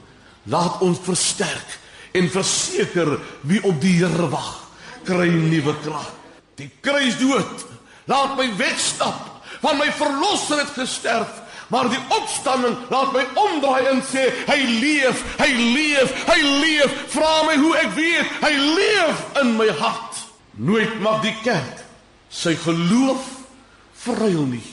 laat 0.51 0.83
ons 0.85 1.01
versterk 1.05 1.79
en 2.15 2.29
verseker 2.31 3.17
wie 3.43 3.63
op 3.67 3.81
die 3.83 3.99
Here 4.01 4.29
wag. 4.31 4.65
kry 5.05 5.29
nuwe 5.29 5.75
krag. 5.85 6.11
Die 6.57 6.71
kruis 6.81 7.17
dood 7.21 7.65
laat 8.09 8.37
my 8.39 8.47
wegstap, 8.59 9.43
want 9.63 9.81
my 9.81 9.91
verlosser 9.93 10.63
het 10.63 10.75
gesterf. 10.77 11.41
Maar 11.73 11.89
die 11.89 12.01
opstanding 12.13 12.77
laat 12.93 13.15
my 13.17 13.23
omdraai 13.41 13.89
en 13.89 14.03
sê 14.05 14.27
hy 14.47 14.59
leef, 14.83 15.23
hy 15.41 15.49
leef, 15.75 16.13
hy 16.29 16.41
leef. 16.61 16.99
Vra 17.15 17.33
my 17.49 17.57
hoe 17.59 17.73
ek 17.81 17.95
weet, 17.97 18.35
hy 18.45 18.53
leef 18.53 19.25
in 19.41 19.55
my 19.59 19.71
hart. 19.81 20.21
Nooit 20.61 21.01
mag 21.03 21.23
die 21.25 21.35
kerk 21.43 21.83
sy 22.35 22.55
geloof 22.59 23.25
verruil 24.05 24.45
nie. 24.51 24.65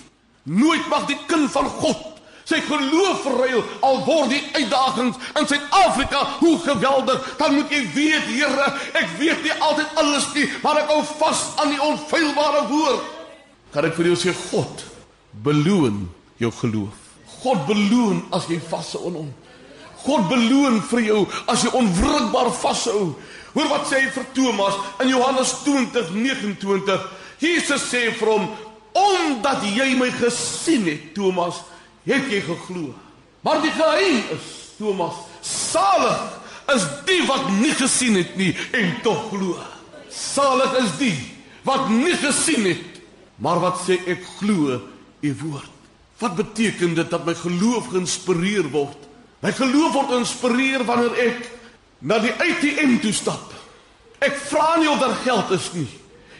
Nooit 0.50 0.88
mag 0.90 1.08
die 1.10 1.18
kind 1.30 1.50
van 1.54 1.70
God 1.80 2.11
sy 2.52 2.60
geloof 2.68 3.24
verruil 3.26 3.64
al 3.88 4.02
word 4.08 4.34
die 4.34 4.42
uitdagings 4.60 5.20
in 5.40 5.48
Suid-Afrika 5.50 6.22
hoe 6.42 6.56
geweldig. 6.66 7.28
Dan 7.40 7.58
moet 7.58 7.74
jy 7.74 7.82
weet, 7.96 8.30
Here, 8.32 8.70
ek 9.00 9.18
weet 9.20 9.44
nie 9.46 9.58
altyd 9.60 10.00
alles 10.02 10.30
nie, 10.36 10.48
maar 10.64 10.82
ek 10.84 10.92
hou 10.94 11.02
vas 11.20 11.44
aan 11.62 11.74
die 11.74 11.84
onfeilbare 11.84 12.66
woord. 12.72 13.12
Kan 13.72 13.88
ek 13.88 13.96
vir 13.96 14.12
jou 14.12 14.18
sê 14.20 14.34
God 14.50 14.84
beloon 15.44 16.04
jou 16.42 16.52
geloof. 16.62 16.98
God 17.42 17.64
beloon 17.70 18.26
as 18.36 18.48
jy 18.52 18.60
vashou 18.70 19.08
aan 19.10 19.22
hom. 19.24 19.32
God 20.02 20.28
beloon 20.30 20.80
vir 20.92 21.04
jou 21.06 21.22
as 21.50 21.64
jy 21.66 21.72
onwrikbaar 21.78 22.52
vashou. 22.62 23.14
Hoor 23.54 23.70
wat 23.72 23.88
sê 23.90 24.04
hy 24.04 24.12
vir 24.14 24.28
Thomas 24.36 24.78
in 25.04 25.12
Johannes 25.12 25.56
20:29. 25.66 27.00
Jesus 27.42 27.88
sê 27.90 28.12
vir 28.14 28.28
hom: 28.28 28.50
"Omdat 28.94 29.64
jy 29.64 29.96
my 29.98 30.12
gesien 30.12 30.86
het, 30.86 31.14
Thomas, 31.16 31.64
het 32.04 32.30
jy 32.32 32.42
geglo." 32.42 32.94
Maar 33.42 33.62
die 33.62 33.72
geheim 33.74 34.24
is, 34.36 34.48
Thomas, 34.78 35.18
salig 35.42 36.40
is 36.76 36.86
die 37.06 37.22
wat 37.28 37.50
nie 37.58 37.74
gesien 37.74 38.16
het 38.16 38.36
nie 38.38 38.54
en 38.78 38.94
tog 39.04 39.30
glo. 39.30 39.58
Salig 40.10 40.74
is 40.84 40.92
die 41.00 41.18
wat 41.68 41.90
nie 41.90 42.16
gesien 42.18 42.66
het, 42.70 43.02
maar 43.42 43.62
wat 43.62 43.82
sê 43.86 43.98
ek 44.10 44.24
glo 44.40 44.80
u 45.22 45.32
woord. 45.42 45.70
Wat 46.22 46.36
beteken 46.38 46.94
dit 46.98 47.10
dat 47.10 47.26
my 47.26 47.34
geloof 47.38 47.90
geïnspireer 47.94 48.70
word? 48.74 49.08
My 49.42 49.52
geloof 49.58 49.96
word 49.96 50.14
geïnspireer 50.14 50.86
wanneer 50.86 51.18
ek 51.26 51.50
na 52.06 52.20
die 52.22 52.34
ATM 52.34 53.00
toe 53.02 53.14
stap. 53.14 53.50
Ek 54.22 54.38
vra 54.50 54.76
nie 54.78 54.90
of 54.90 55.02
daar 55.02 55.18
geld 55.26 55.54
is 55.58 55.72
nie. 55.74 55.90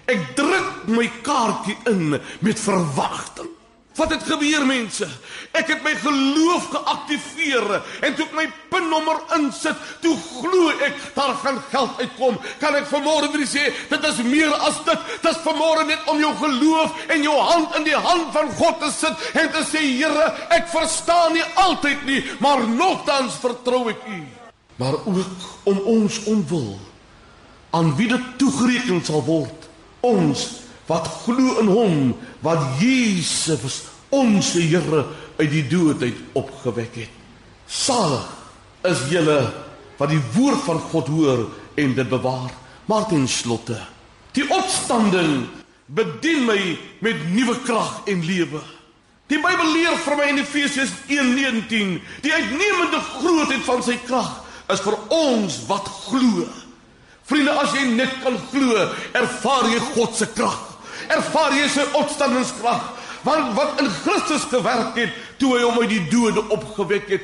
Ek 0.10 0.36
druk 0.38 0.86
my 0.90 1.08
kaartjie 1.26 1.78
in 1.90 2.20
met 2.46 2.62
verwagting. 2.62 3.50
Wat 3.96 4.12
het 4.14 4.24
gebeur 4.24 4.64
mense? 4.66 5.08
Ek 5.52 5.68
het 5.68 5.82
my 5.84 5.92
geloof 6.00 6.70
geaktiveer 6.72 7.66
en 8.08 8.14
toe 8.16 8.24
ek 8.24 8.36
my 8.38 8.46
pinnommer 8.72 9.18
insit, 9.36 9.80
toe 10.00 10.14
glo 10.16 10.70
ek 10.88 10.96
daar 11.16 11.34
gaan 11.42 11.60
geld 11.74 12.00
uitkom. 12.00 12.38
Kan 12.62 12.78
ek 12.80 12.88
vanmôre 12.88 13.28
vir 13.34 13.42
julle 13.42 13.50
sê, 13.52 13.66
dit 13.92 14.08
is 14.08 14.22
meer 14.24 14.56
as 14.64 14.80
dit. 14.88 15.10
Dit 15.18 15.28
is 15.34 15.42
vanmôre 15.44 15.84
net 15.90 16.08
om 16.12 16.22
jou 16.24 16.32
geloof 16.40 17.04
en 17.12 17.26
jou 17.28 17.36
hand 17.50 17.76
in 17.82 17.90
die 17.90 17.98
hand 18.08 18.32
van 18.38 18.54
God 18.62 18.80
te 18.86 18.94
sit 18.96 19.28
en 19.44 19.52
te 19.52 19.66
sê, 19.68 19.84
Here, 20.02 20.30
ek 20.56 20.72
verstaan 20.72 21.36
nie 21.36 21.44
altyd 21.60 22.08
nie, 22.08 22.22
maar 22.40 22.64
nogtans 22.64 23.36
vertrou 23.44 23.84
ek 23.92 24.08
U. 24.08 24.22
Maar 24.80 24.96
ook 25.04 25.68
om 25.70 25.84
ons 25.92 26.24
onwil 26.32 26.72
aan 27.76 27.92
wie 28.00 28.08
dit 28.12 28.32
toegereken 28.40 29.04
sal 29.06 29.22
word. 29.28 29.68
Ons 30.02 30.48
wat 30.92 31.08
glo 31.24 31.58
in 31.64 31.72
hom 31.72 31.98
wat 32.44 32.60
Jesus 32.82 33.86
ons 34.12 34.54
Here 34.60 35.06
uit 35.40 35.50
die 35.52 35.66
dood 35.72 36.04
uit 36.04 36.18
opgewek 36.38 36.98
het. 37.00 37.14
Salig 37.66 38.28
is 38.88 39.06
julle 39.14 39.40
wat 40.00 40.12
die 40.12 40.22
woord 40.36 40.60
van 40.66 40.82
God 40.92 41.10
hoor 41.14 41.46
en 41.80 41.96
dit 41.96 42.10
bewaar. 42.10 42.52
Maar 42.90 43.06
ten 43.08 43.28
slotte, 43.30 43.78
die 44.36 44.44
opstanding 44.52 45.46
bedien 45.86 46.44
my 46.48 46.60
met 47.00 47.22
nuwe 47.32 47.56
krag 47.64 48.02
en 48.12 48.24
lewe. 48.26 48.60
Die 49.32 49.40
Bybel 49.40 49.70
leer 49.72 49.96
vir 50.04 50.18
my 50.20 50.26
in 50.34 50.42
Efesiërs 50.42 50.92
1:19, 51.08 51.94
die 52.26 52.34
uitnemende 52.34 53.00
grootheid 53.00 53.64
van 53.64 53.84
sy 53.86 53.96
krag 54.04 54.42
is 54.74 54.84
vir 54.84 54.98
ons 55.08 55.62
wat 55.70 55.88
glo. 56.10 56.48
Vriende, 57.28 57.54
as 57.56 57.72
jy 57.78 57.86
net 57.96 58.12
kan 58.26 58.36
glo, 58.52 58.76
ervaar 59.16 59.70
jy 59.72 59.80
God 59.94 60.18
se 60.18 60.28
krag. 60.36 60.71
Ervaar 61.08 61.54
jy 61.54 61.68
sy 61.68 61.86
opstandingskrag. 61.94 62.82
Want 63.24 63.54
wat 63.56 63.82
in 63.82 63.90
Christus 63.90 64.48
gewerk 64.50 64.96
het 64.96 65.14
toe 65.38 65.56
hy 65.58 65.64
hom 65.64 65.80
uit 65.82 65.90
die 65.90 66.08
dode 66.10 66.42
opgewek 66.50 67.10
het, 67.10 67.22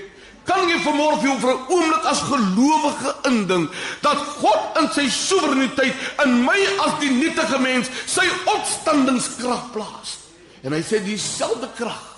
kan 0.48 0.70
jy 0.70 0.78
vir 0.80 0.96
jou 1.24 1.36
vir 1.42 1.54
'n 1.54 1.66
oomblik 1.68 2.06
as 2.06 2.22
gelowige 2.22 3.16
indink 3.26 3.72
dat 4.02 4.18
God 4.18 4.78
in 4.80 4.88
sy 4.92 5.10
soewereiniteit 5.10 5.96
in 6.24 6.46
my 6.46 6.60
as 6.86 7.00
die 7.00 7.10
nietige 7.10 7.60
mens 7.60 7.90
sy 8.06 8.26
opstandingskrag 8.46 9.72
plaas. 9.74 10.18
En 10.64 10.72
hy 10.72 10.82
sê 10.82 11.04
dieselfde 11.04 11.68
krag 11.76 12.16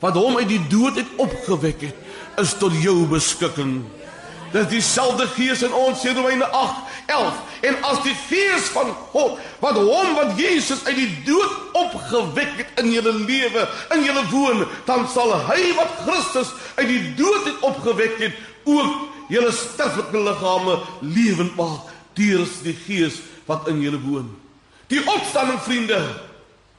wat 0.00 0.14
hom 0.14 0.36
uit 0.36 0.48
die 0.48 0.68
dood 0.68 0.96
het 0.96 1.06
opgewek 1.16 1.80
het, 1.80 1.96
is 2.36 2.54
tot 2.58 2.72
jou 2.82 3.06
beskikking. 3.06 3.84
Dis 4.52 4.66
dieselfde 4.68 5.26
gees 5.36 5.62
in 5.62 5.72
ons, 5.72 6.00
sê 6.00 6.12
Romeine 6.12 6.44
8:11. 6.50 7.38
En 7.62 7.76
as 7.86 8.00
die 8.02 8.14
gees 8.26 8.66
van 8.74 8.90
God 9.12 9.38
wat 9.62 9.78
hom 9.78 10.16
wat 10.18 10.34
Jesus 10.40 10.82
uit 10.88 10.98
die 10.98 11.10
dood 11.26 11.76
opgewek 11.78 12.56
het 12.58 12.82
in 12.82 12.90
julle 12.90 13.12
lewe, 13.22 13.66
in 13.94 14.02
julle 14.06 14.24
woon, 14.32 14.64
dan 14.88 15.06
sal 15.10 15.30
hy 15.46 15.70
wat 15.78 16.00
Christus 16.02 16.50
uit 16.74 16.88
die 16.90 17.02
dood 17.18 17.46
het 17.46 17.66
opgewek 17.70 18.18
het, 18.18 18.34
ook 18.66 19.30
julle 19.30 19.52
sterflike 19.54 20.24
liggame 20.26 20.78
lewend 21.00 21.54
maak 21.58 21.90
deur 22.18 22.44
die 22.66 22.76
gees 22.86 23.22
wat 23.46 23.70
in 23.70 23.80
julle 23.82 24.00
woon. 24.02 24.28
Die 24.90 25.00
opstanding 25.08 25.62
vriende 25.64 26.00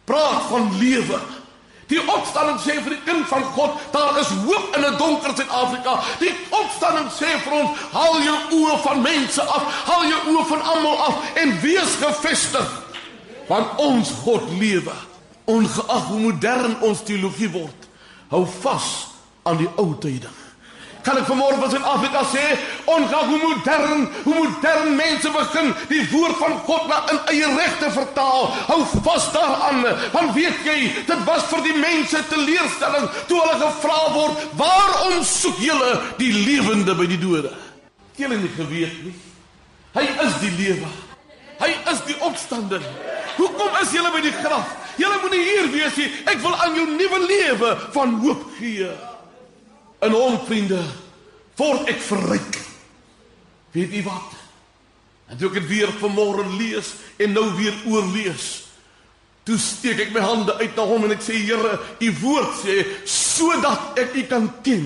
praat 0.05 0.43
van 0.51 0.67
lewe. 0.77 1.19
Die 1.87 1.99
opstanding 1.99 2.59
sê 2.63 2.77
vir 2.81 2.95
die 2.95 3.03
kind 3.05 3.27
van 3.27 3.43
God, 3.55 3.79
daar 3.91 4.19
is 4.19 4.31
hoop 4.45 4.75
in 4.77 4.85
'n 4.85 4.97
donker 4.97 5.35
Suid-Afrika. 5.35 5.99
Die 6.19 6.33
opstanding 6.49 7.09
sê 7.11 7.39
vir 7.43 7.53
ons, 7.53 7.79
haal 7.91 8.21
jou 8.21 8.37
oë 8.51 8.77
van 8.83 9.01
mense 9.01 9.41
af, 9.41 9.63
haal 9.85 10.05
jou 10.07 10.21
oë 10.35 10.45
van 10.45 10.61
almal 10.61 10.97
af 10.97 11.15
en 11.33 11.59
wees 11.61 11.95
gefestig. 11.99 12.69
Want 13.47 13.67
ons 13.77 14.09
God 14.23 14.43
lewe. 14.59 14.93
Ongeag 15.45 16.05
hoe 16.07 16.19
modern 16.19 16.81
ons 16.81 17.03
teologie 17.03 17.51
word, 17.51 17.87
hou 18.27 18.47
vas 18.61 19.07
aan 19.43 19.57
die 19.57 19.69
ou 19.75 19.97
tye. 19.99 20.42
Kan 21.03 21.17
ek 21.19 21.27
vanmôre 21.27 21.57
van 21.59 21.71
Suid-Afrika 21.71 22.21
sê, 22.31 22.43
ongeag 22.87 23.25
hoe 23.27 23.39
modern, 23.41 24.05
hoe 24.23 24.35
modern 24.37 24.95
mense 24.95 25.31
begin 25.35 25.73
die 25.89 26.03
woord 26.13 26.37
van 26.39 26.55
God 26.63 26.87
na 26.87 27.01
in 27.11 27.19
eie 27.33 27.49
regte 27.57 27.89
vertaal, 27.91 28.47
hou 28.69 28.79
vas 29.03 29.27
daaraan. 29.35 29.83
Want 30.13 30.33
weet 30.37 30.63
jy, 30.63 30.77
dit 31.09 31.25
was 31.27 31.43
vir 31.51 31.65
die 31.67 31.75
mense 31.81 32.23
teleurstelling 32.31 33.09
toe 33.27 33.41
hulle 33.41 33.59
gevra 33.65 33.99
word, 34.15 34.47
"Waarom 34.55 35.23
soek 35.23 35.59
julle 35.59 36.01
die 36.17 36.33
lewende 36.33 36.95
by 36.95 37.05
die 37.05 37.19
dode?" 37.19 37.51
Julle 38.15 38.37
nie 38.37 38.51
geweet 38.55 39.03
nie. 39.03 39.15
Hy 39.93 40.07
is 40.25 40.33
die 40.39 40.51
lewe. 40.57 40.87
Hy 41.59 41.71
is 41.91 42.01
die 42.05 42.15
opstanding. 42.19 42.83
Hoekom 43.35 43.75
is 43.81 43.91
julle 43.91 44.11
by 44.11 44.21
die 44.21 44.31
graf? 44.31 44.67
Julle 44.97 45.17
moenie 45.21 45.43
hier 45.43 45.71
wees 45.73 45.95
nie. 45.95 46.11
Ek 46.25 46.39
wil 46.43 46.55
aan 46.55 46.75
jou 46.75 46.87
nuwe 46.87 47.19
lewe 47.27 47.77
van 47.91 48.19
hoop 48.21 48.43
gee. 48.59 48.89
In 50.03 50.15
hom 50.15 50.39
vriende 50.47 50.81
word 51.59 51.89
ek 51.93 52.01
verryk. 52.03 52.57
Weet 53.73 53.93
u 53.93 54.03
wat? 54.07 54.33
En 55.31 55.39
toe 55.39 55.49
ek 55.49 55.61
dit 55.61 55.69
weer 55.71 55.93
vanmôre 56.01 56.45
lees 56.57 56.93
en 57.21 57.33
nou 57.33 57.45
weer 57.57 57.75
oorlees, 57.89 58.49
toe 59.47 59.57
steek 59.59 60.01
ek 60.05 60.11
my 60.15 60.21
hande 60.23 60.55
uit 60.59 60.75
na 60.77 60.85
hom 60.87 61.07
en 61.07 61.15
ek 61.15 61.23
sê 61.23 61.39
Here, 61.39 61.77
u 61.99 62.09
woord 62.21 62.53
sê 62.61 62.75
sodat 63.09 63.97
ek 63.99 64.15
u 64.19 64.23
kan 64.29 64.49
ken 64.65 64.85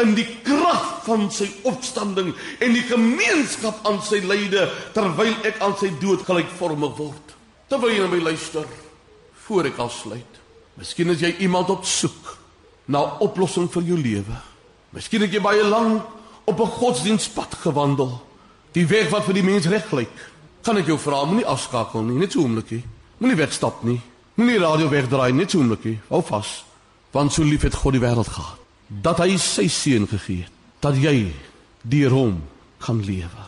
in 0.00 0.14
die 0.16 0.26
krag 0.46 1.02
van 1.04 1.26
sy 1.34 1.48
opstanding 1.68 2.30
en 2.62 2.76
die 2.76 2.84
gemeenskap 2.88 3.82
aan 3.88 3.98
sy 4.06 4.22
lyde 4.24 4.68
terwyl 4.94 5.34
ek 5.48 5.60
aan 5.64 5.76
sy 5.80 5.90
dood 6.00 6.24
gelykvormig 6.28 6.94
word. 6.96 7.34
Terwyl 7.68 7.92
jy 7.92 8.04
na 8.04 8.12
my 8.12 8.20
luister 8.30 8.68
voor 9.46 9.68
ek 9.68 9.80
afsluit. 9.82 10.38
Miskien 10.80 11.12
is 11.12 11.24
jy 11.24 11.34
iemand 11.44 11.72
op 11.74 11.84
soek 11.88 12.39
na 12.90 13.04
oplossing 13.22 13.70
vir 13.70 13.86
jou 13.92 13.98
lewe. 13.98 14.38
Miskien 14.94 15.22
het 15.22 15.34
jy 15.34 15.42
baie 15.42 15.62
lank 15.64 16.02
op 16.44 16.60
'n 16.60 16.74
godsdienstpad 16.78 17.54
gewandel. 17.62 18.20
Die 18.72 18.86
weg 18.86 19.10
wat 19.10 19.24
vir 19.24 19.34
die 19.34 19.42
mens 19.42 19.66
reg 19.66 19.92
lyk. 19.92 20.16
Kan 20.62 20.76
ek 20.76 20.86
jou 20.86 20.98
vra, 20.98 21.24
moenie 21.24 21.46
afskakel 21.46 22.02
nie, 22.02 22.18
net 22.18 22.32
so 22.32 22.40
oomblikie. 22.40 22.82
Moenie 23.18 23.36
wegstap 23.36 23.82
nie. 23.82 24.00
Moenie 24.34 24.58
radio 24.58 24.88
wegdraai 24.88 25.32
net 25.32 25.50
so 25.50 25.58
oomblikie. 25.58 25.98
Hou 26.08 26.22
vas. 26.22 26.64
Want 27.12 27.32
so 27.32 27.42
lief 27.42 27.62
het 27.62 27.74
God 27.74 27.92
die 27.92 28.00
wêreld 28.00 28.28
gehad 28.28 28.58
dat 28.90 29.18
hy 29.18 29.36
sy 29.38 29.68
seun 29.68 30.08
gegee 30.10 30.42
het 30.42 30.52
dat 30.82 30.96
jy 30.96 31.32
deur 31.82 32.10
hom 32.10 32.42
kan 32.78 32.98
lewe. 33.04 33.44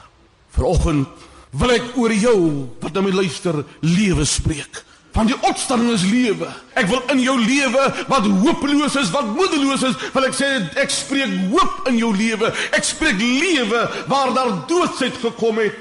Vanoggend 0.54 1.08
wil 1.50 1.70
ek 1.70 1.96
oor 1.96 2.12
jou 2.12 2.68
wat 2.80 2.92
na 2.92 3.00
my 3.00 3.10
luister 3.10 3.64
lewe 3.80 4.24
spreek. 4.24 4.84
Van 5.12 5.28
die 5.28 5.36
opstanding 5.44 5.92
is 5.92 6.04
lewe. 6.08 6.48
Ek 6.72 6.88
wil 6.88 7.02
in 7.12 7.20
jou 7.20 7.36
lewe 7.36 7.84
wat 8.08 8.26
hopeloos 8.44 8.96
is, 8.96 9.10
wat 9.12 9.28
moedeloos 9.36 9.84
is, 9.90 9.96
wil 10.14 10.24
ek 10.24 10.36
sê 10.38 10.48
ek 10.80 10.92
spreek 10.92 11.34
hoop 11.52 11.88
in 11.90 11.98
jou 12.00 12.14
lewe. 12.16 12.48
Ek 12.72 12.86
spreek 12.88 13.20
lewe 13.20 13.82
waar 14.08 14.32
daar 14.32 14.54
doodsheid 14.70 15.18
gekom 15.20 15.60
het. 15.60 15.76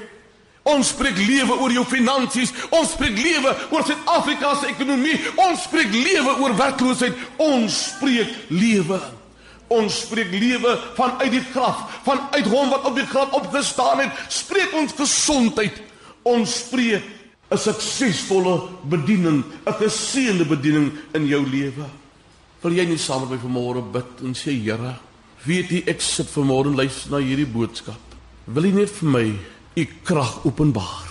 Ons 0.68 0.92
spreek 0.92 1.18
lewe 1.18 1.56
oor 1.58 1.72
jou 1.74 1.86
finansies. 1.90 2.52
Ons 2.76 2.92
spreek 2.94 3.16
lewe 3.18 3.56
oor 3.72 3.88
Suid-Afrika 3.88 4.52
se 4.60 4.70
ekonomie. 4.70 5.16
Ons 5.48 5.64
spreek 5.66 5.96
lewe 5.96 6.36
oor 6.44 6.54
werkloosheid. 6.60 7.18
Ons 7.42 7.80
spreek 7.96 8.36
lewe. 8.52 9.00
Ons 9.72 10.02
spreek 10.04 10.34
lewe 10.36 10.76
vanuit 10.98 11.32
die 11.32 11.46
graf, 11.54 11.86
vanuit 12.04 12.48
hom 12.52 12.74
wat 12.74 12.90
op 12.90 12.98
die 13.00 13.08
graf 13.08 13.32
opgestaan 13.40 14.04
het. 14.04 14.22
Spreek 14.28 14.76
ons 14.76 14.94
gesondheid. 14.98 15.80
Ons 16.28 16.58
spreek 16.66 17.08
'n 17.52 17.58
suksesvolle 17.58 18.70
bediening, 18.88 19.44
'n 19.44 19.74
geseënde 19.74 20.46
bediening 20.46 20.92
in 21.14 21.28
jou 21.28 21.44
lewe. 21.46 21.86
Wil 22.62 22.72
jy 22.72 22.86
nie 22.86 22.98
saam 22.98 23.28
met 23.28 23.30
my 23.32 23.38
vanmôre 23.38 23.82
bid 23.92 24.24
en 24.24 24.34
sê 24.34 24.52
Here, 24.52 24.96
weet 25.46 25.70
jy 25.70 25.84
ek 25.88 26.02
sit 26.02 26.28
vanmôre 26.28 26.70
en 26.70 26.76
luister 26.76 27.12
na 27.12 27.18
hierdie 27.18 27.50
boodskap. 27.50 28.00
Wil 28.46 28.64
jy 28.64 28.72
net 28.72 28.90
vir 28.90 29.10
my 29.10 29.40
u 29.76 29.88
krag 30.04 30.46
openbaar. 30.46 31.10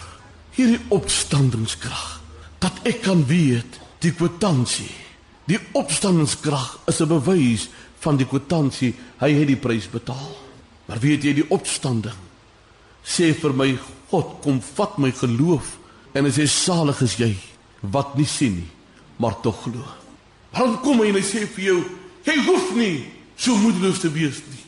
Hierdie 0.56 0.80
opstandingskrag 0.88 2.20
dat 2.60 2.72
ek 2.84 3.02
kan 3.02 3.24
weet 3.26 3.80
die 4.00 4.12
kwitansie. 4.12 4.92
Die 5.46 5.58
opstandingskrag 5.72 6.80
is 6.86 7.00
'n 7.00 7.08
bewys 7.08 7.68
van 8.00 8.16
die 8.16 8.26
kwitansie. 8.26 8.94
Hy 9.18 9.30
het 9.32 9.46
die 9.46 9.56
prys 9.56 9.88
betaal. 9.90 10.36
Maar 10.86 10.98
weet 10.98 11.24
jy 11.24 11.34
die 11.34 11.50
opstanding 11.50 12.16
sê 13.04 13.32
vir 13.34 13.52
my 13.52 13.78
God 14.10 14.42
kom 14.42 14.60
vat 14.60 14.98
my 14.98 15.10
geloof 15.10 15.79
en 16.14 16.26
hy 16.26 16.32
sê 16.34 16.46
salig 16.50 17.00
is 17.06 17.16
jy 17.20 17.32
wat 17.94 18.16
nie 18.18 18.28
sien 18.28 18.60
nie 18.60 18.70
maar 19.20 19.36
tog 19.44 19.58
glo. 19.62 19.84
Dan 20.56 20.78
kom 20.80 21.02
hy 21.02 21.10
en 21.10 21.18
hy 21.20 21.24
sê 21.24 21.44
vir 21.44 21.66
jou 21.66 21.80
jy 22.24 22.36
hoef 22.46 22.72
nie 22.76 23.04
so 23.40 23.56
moedeloos 23.60 24.00
te 24.02 24.10
wees 24.12 24.40
nie. 24.48 24.62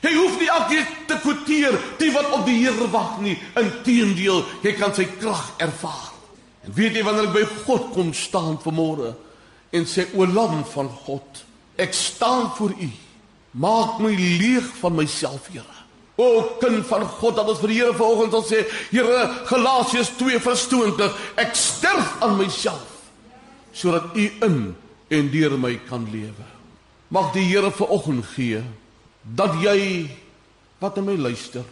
Hy 0.00 0.12
hoef 0.16 0.38
nie 0.40 0.48
elke 0.48 0.84
te 1.10 1.18
kwoteer 1.20 1.76
die 2.00 2.12
wat 2.14 2.30
op 2.32 2.46
die 2.46 2.60
Here 2.62 2.86
wag 2.92 3.18
nie. 3.24 3.34
Inteendeel, 3.58 4.44
jy 4.64 4.72
kan 4.78 4.94
sy 4.96 5.04
krag 5.18 5.50
ervaar. 5.60 6.08
En 6.64 6.72
weet 6.76 6.96
jy 6.96 7.04
wanneer 7.04 7.28
ek 7.28 7.36
by 7.36 7.44
God 7.66 7.90
kom 7.96 8.14
staan 8.16 8.56
vanmôre 8.62 9.12
en 9.76 9.86
sê 9.86 10.06
o 10.16 10.26
lam 10.26 10.62
van 10.72 10.88
God, 11.04 11.44
ek 11.78 11.94
staan 11.94 12.48
voor 12.56 12.72
U. 12.74 12.88
Maak 13.60 14.00
my 14.02 14.10
leeg 14.14 14.66
van 14.80 14.96
myself, 14.96 15.50
Here. 15.50 15.79
O 16.20 16.42
kind 16.60 16.84
van 16.84 17.06
God, 17.08 17.38
dat 17.38 17.48
ons 17.48 17.60
vir 17.62 17.72
die 17.72 17.78
Here 17.80 17.96
vanoggend 17.96 18.34
sal 18.36 18.44
sê, 18.44 18.60
Here, 18.92 19.20
Galasiërs 19.48 20.12
2:20, 20.20 21.08
ek 21.40 21.56
sterf 21.56 22.16
aan 22.20 22.36
myself 22.40 22.86
sodat 23.72 24.16
U 24.18 24.24
in 24.44 24.74
en 25.08 25.28
deur 25.30 25.54
my 25.58 25.76
kan 25.88 26.04
lewe. 26.10 26.46
Mag 27.08 27.32
die 27.32 27.46
Here 27.46 27.70
vanoggend 27.72 28.26
gee 28.34 28.60
dat 29.22 29.56
jy 29.62 30.10
wat 30.80 30.98
aan 30.98 31.08
my 31.08 31.16
luister, 31.16 31.64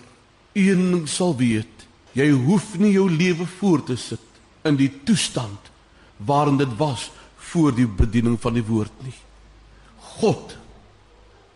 een 0.55 1.07
sal 1.09 1.35
weet, 1.37 1.87
jy 2.13 2.31
hoef 2.31 2.77
nie 2.79 2.93
jou 2.95 3.09
lewe 3.11 3.47
voort 3.59 3.89
te 3.91 3.97
sit 3.97 4.25
in 4.69 4.77
die 4.77 4.91
toestand 5.05 5.73
waarin 6.17 6.59
dit 6.61 6.71
was 6.79 7.11
voor 7.51 7.73
die 7.73 7.87
bediening 7.87 8.37
van 8.41 8.57
die 8.59 8.65
woord 8.65 8.93
nie. 9.05 9.17
God 10.19 10.57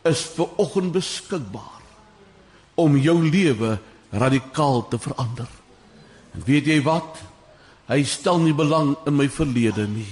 is 0.09 0.25
ver 0.37 0.49
oggend 0.61 0.93
beskikbaar 0.95 1.82
om 2.75 2.97
jou 2.97 3.19
lewe 3.25 3.77
radikaal 4.11 4.89
te 4.89 4.99
verander. 5.01 5.49
En 6.33 6.45
weet 6.47 6.69
jy 6.69 6.81
wat? 6.85 7.21
Hy 7.91 8.03
stel 8.09 8.41
nie 8.41 8.55
belang 8.57 8.95
in 9.09 9.17
my 9.19 9.29
verlede 9.33 9.87
nie. 9.89 10.11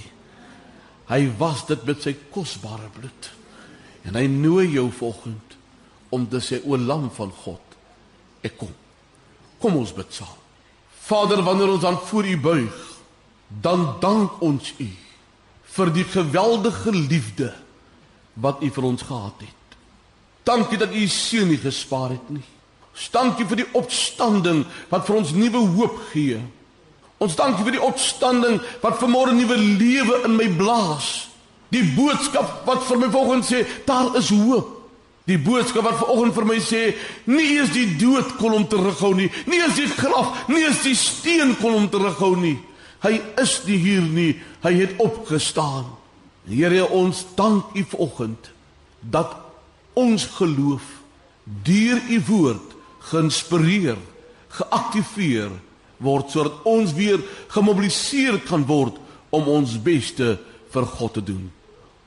Hy 1.09 1.25
was 1.39 1.65
dit 1.69 1.81
met 1.87 2.03
sy 2.03 2.13
kosbare 2.33 2.89
bloed. 2.95 3.31
En 4.07 4.17
hy 4.17 4.27
nooi 4.31 4.67
jou 4.75 4.87
vanoggend 4.93 5.57
om 6.11 6.25
te 6.27 6.41
sê 6.43 6.59
o 6.67 6.75
lam 6.75 7.07
van 7.15 7.31
God, 7.43 7.75
ek 8.43 8.57
kom. 8.59 8.71
Kom 9.61 9.77
ons 9.79 9.93
bid 9.95 10.11
saam. 10.11 10.37
Vader, 11.05 11.39
wanneer 11.45 11.71
ons 11.71 11.83
dan 11.83 11.97
voor 12.09 12.27
U 12.27 12.35
buig, 12.43 12.81
dan 13.63 13.85
dank 14.03 14.41
ons 14.43 14.73
U 14.79 14.89
vir 15.71 15.91
die 15.95 16.05
geweldige 16.07 16.91
liefde 16.91 17.51
wat 18.43 18.63
U 18.63 18.69
vir 18.71 18.87
ons 18.87 19.05
gehad 19.07 19.45
het. 19.45 19.60
Dankie 20.43 20.79
dat 20.81 20.93
U 20.93 21.07
seun 21.07 21.51
nie 21.51 21.59
gespaar 21.61 22.15
het 22.15 22.29
nie. 22.33 22.43
Dankie 23.11 23.45
vir 23.47 23.63
die 23.63 23.69
opstanding 23.77 24.65
wat 24.91 25.05
vir 25.07 25.21
ons 25.21 25.31
nuwe 25.35 25.61
hoop 25.75 25.97
gee. 26.11 26.41
Ons 27.21 27.37
dankie 27.37 27.65
vir 27.67 27.77
die 27.77 27.85
opstanding 27.85 28.59
wat 28.81 28.99
vanmôre 29.01 29.33
nuwe 29.37 29.57
lewe 29.57 30.23
in 30.25 30.35
my 30.37 30.47
blaas. 30.57 31.29
Die 31.71 31.83
boodskap 31.95 32.65
wat 32.67 32.83
vir 32.87 32.99
my 32.99 33.09
volgens 33.13 33.51
sê, 33.51 33.61
daar 33.87 34.15
is 34.19 34.31
hoop. 34.33 34.77
Die 35.29 35.37
boodskap 35.39 35.85
wat 35.85 35.99
vanoggend 36.01 36.35
vir 36.35 36.47
my 36.49 36.57
sê, 36.63 36.81
nie 37.29 37.53
is 37.61 37.69
die 37.75 37.85
dood 38.01 38.33
kon 38.39 38.55
hom 38.55 38.65
terughou 38.67 39.13
nie, 39.15 39.29
nie 39.47 39.61
is 39.63 39.77
die 39.77 39.87
graf, 39.87 40.47
nie 40.49 40.65
is 40.65 40.81
die 40.83 40.95
steen 40.97 41.53
kon 41.61 41.77
hom 41.77 41.87
terughou 41.93 42.33
nie. 42.41 42.57
Hy 43.05 43.13
is 43.41 43.59
nie 43.67 43.77
hier 43.81 44.01
nie, 44.01 44.31
hy 44.65 44.73
het 44.81 44.97
opgestaan. 45.01 45.85
Here, 46.49 46.83
ons 46.89 47.21
dank 47.37 47.77
U 47.77 47.85
vanoggend 47.93 48.49
dat 49.01 49.37
ons 49.93 50.25
geloof 50.37 50.85
deur 51.43 51.99
U 52.09 52.21
woord 52.27 52.75
geïnspireer, 53.11 53.97
geaktiveer 54.51 55.51
word 56.01 56.31
sodat 56.33 56.63
ons 56.67 56.93
weer 56.97 57.21
gemobiliseer 57.53 58.39
kan 58.47 58.65
word 58.67 58.97
om 59.31 59.47
ons 59.51 59.77
beste 59.81 60.35
vir 60.71 60.89
God 60.95 61.17
te 61.17 61.25
doen. 61.33 61.45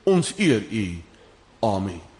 Ons 0.05 0.33
eer 0.37 0.65
U. 0.69 0.87
Amen. 1.65 2.14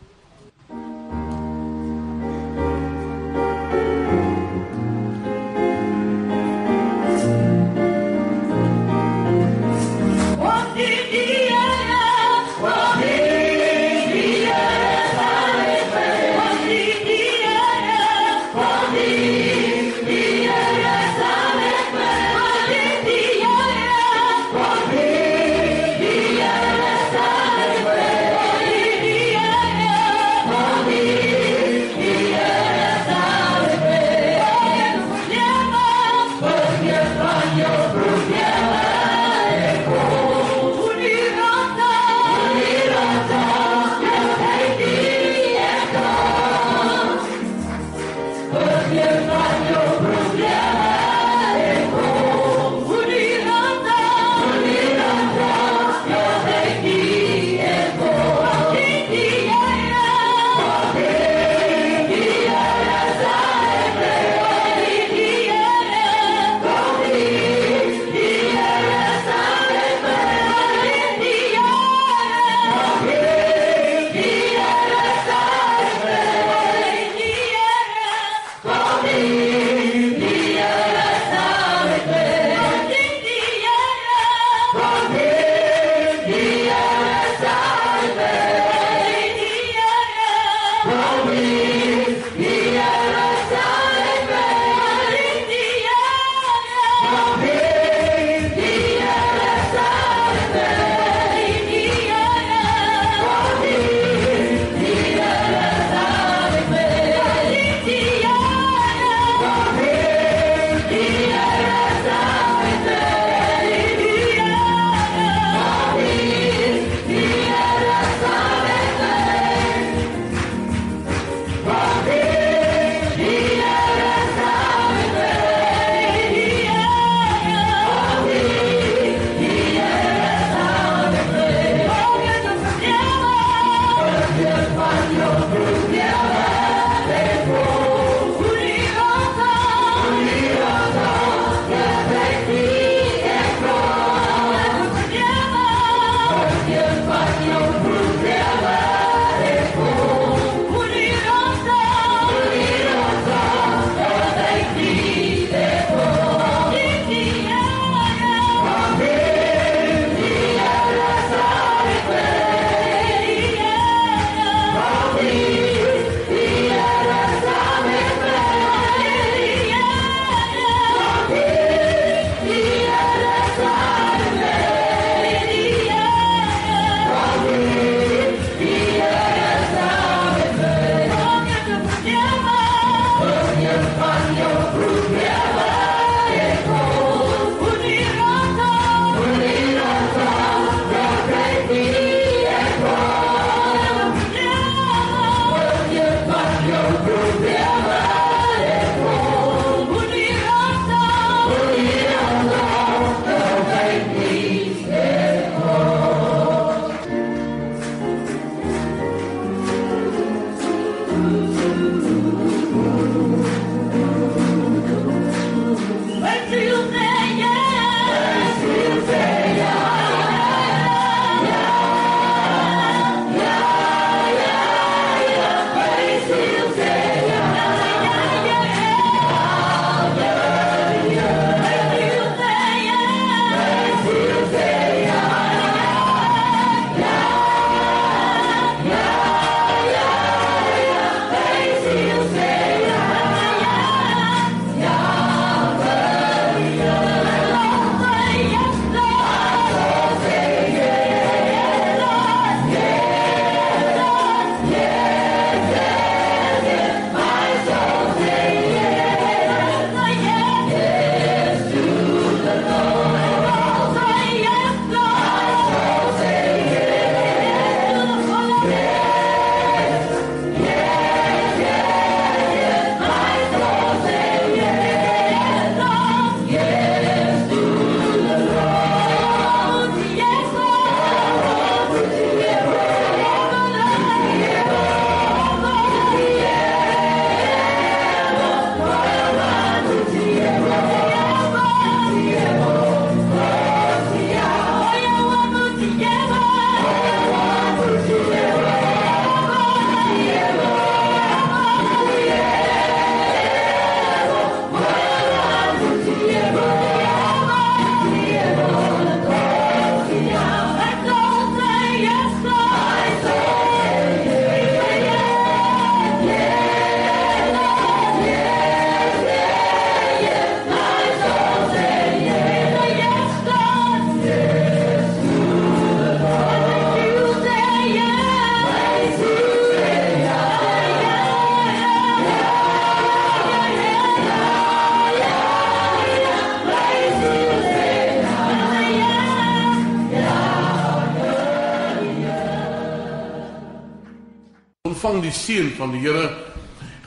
Ontvang 345.16 345.32
die 345.32 345.44
seën 345.46 345.70
van 345.78 345.92
die 345.94 346.02
Here. 346.04 346.30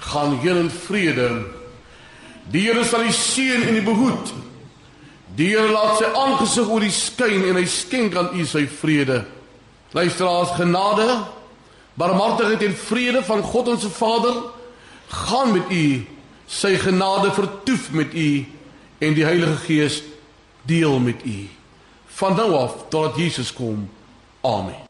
Gaan 0.00 0.38
heen 0.40 0.56
in 0.56 0.70
vrede. 0.70 1.44
Die 2.48 2.62
Here 2.64 2.84
sal 2.84 3.04
u 3.04 3.12
seën 3.12 3.66
en 3.68 3.76
u 3.76 3.82
behoed. 3.84 4.32
Die 5.36 5.50
Here 5.52 5.68
laat 5.68 5.98
sy 6.00 6.08
aangesig 6.16 6.70
oor 6.72 6.84
u 6.84 6.88
skyn 6.88 7.44
en 7.50 7.60
hy 7.60 7.66
skenk 7.68 8.16
aan 8.16 8.32
u 8.32 8.46
sy 8.48 8.64
vrede. 8.78 9.26
Luisteraars, 9.92 10.56
genade, 10.56 11.08
barmhartigheid 12.00 12.64
en 12.64 12.80
vrede 12.80 13.22
van 13.28 13.44
God 13.44 13.74
ons 13.74 13.84
Vader 13.98 14.40
gaan 15.12 15.52
met 15.52 15.68
u. 15.68 15.84
Sy 16.48 16.78
genade 16.80 17.34
vertoef 17.36 17.90
met 17.92 18.16
u 18.16 18.30
en 19.04 19.20
die 19.20 19.28
Heilige 19.28 19.60
Gees 19.68 20.02
deel 20.64 20.96
met 20.98 21.20
u. 21.28 21.40
Van 22.16 22.40
nou 22.40 22.54
af 22.56 22.88
tot 22.88 23.20
Jesus 23.20 23.52
kom. 23.52 23.84
Amen. 24.40 24.87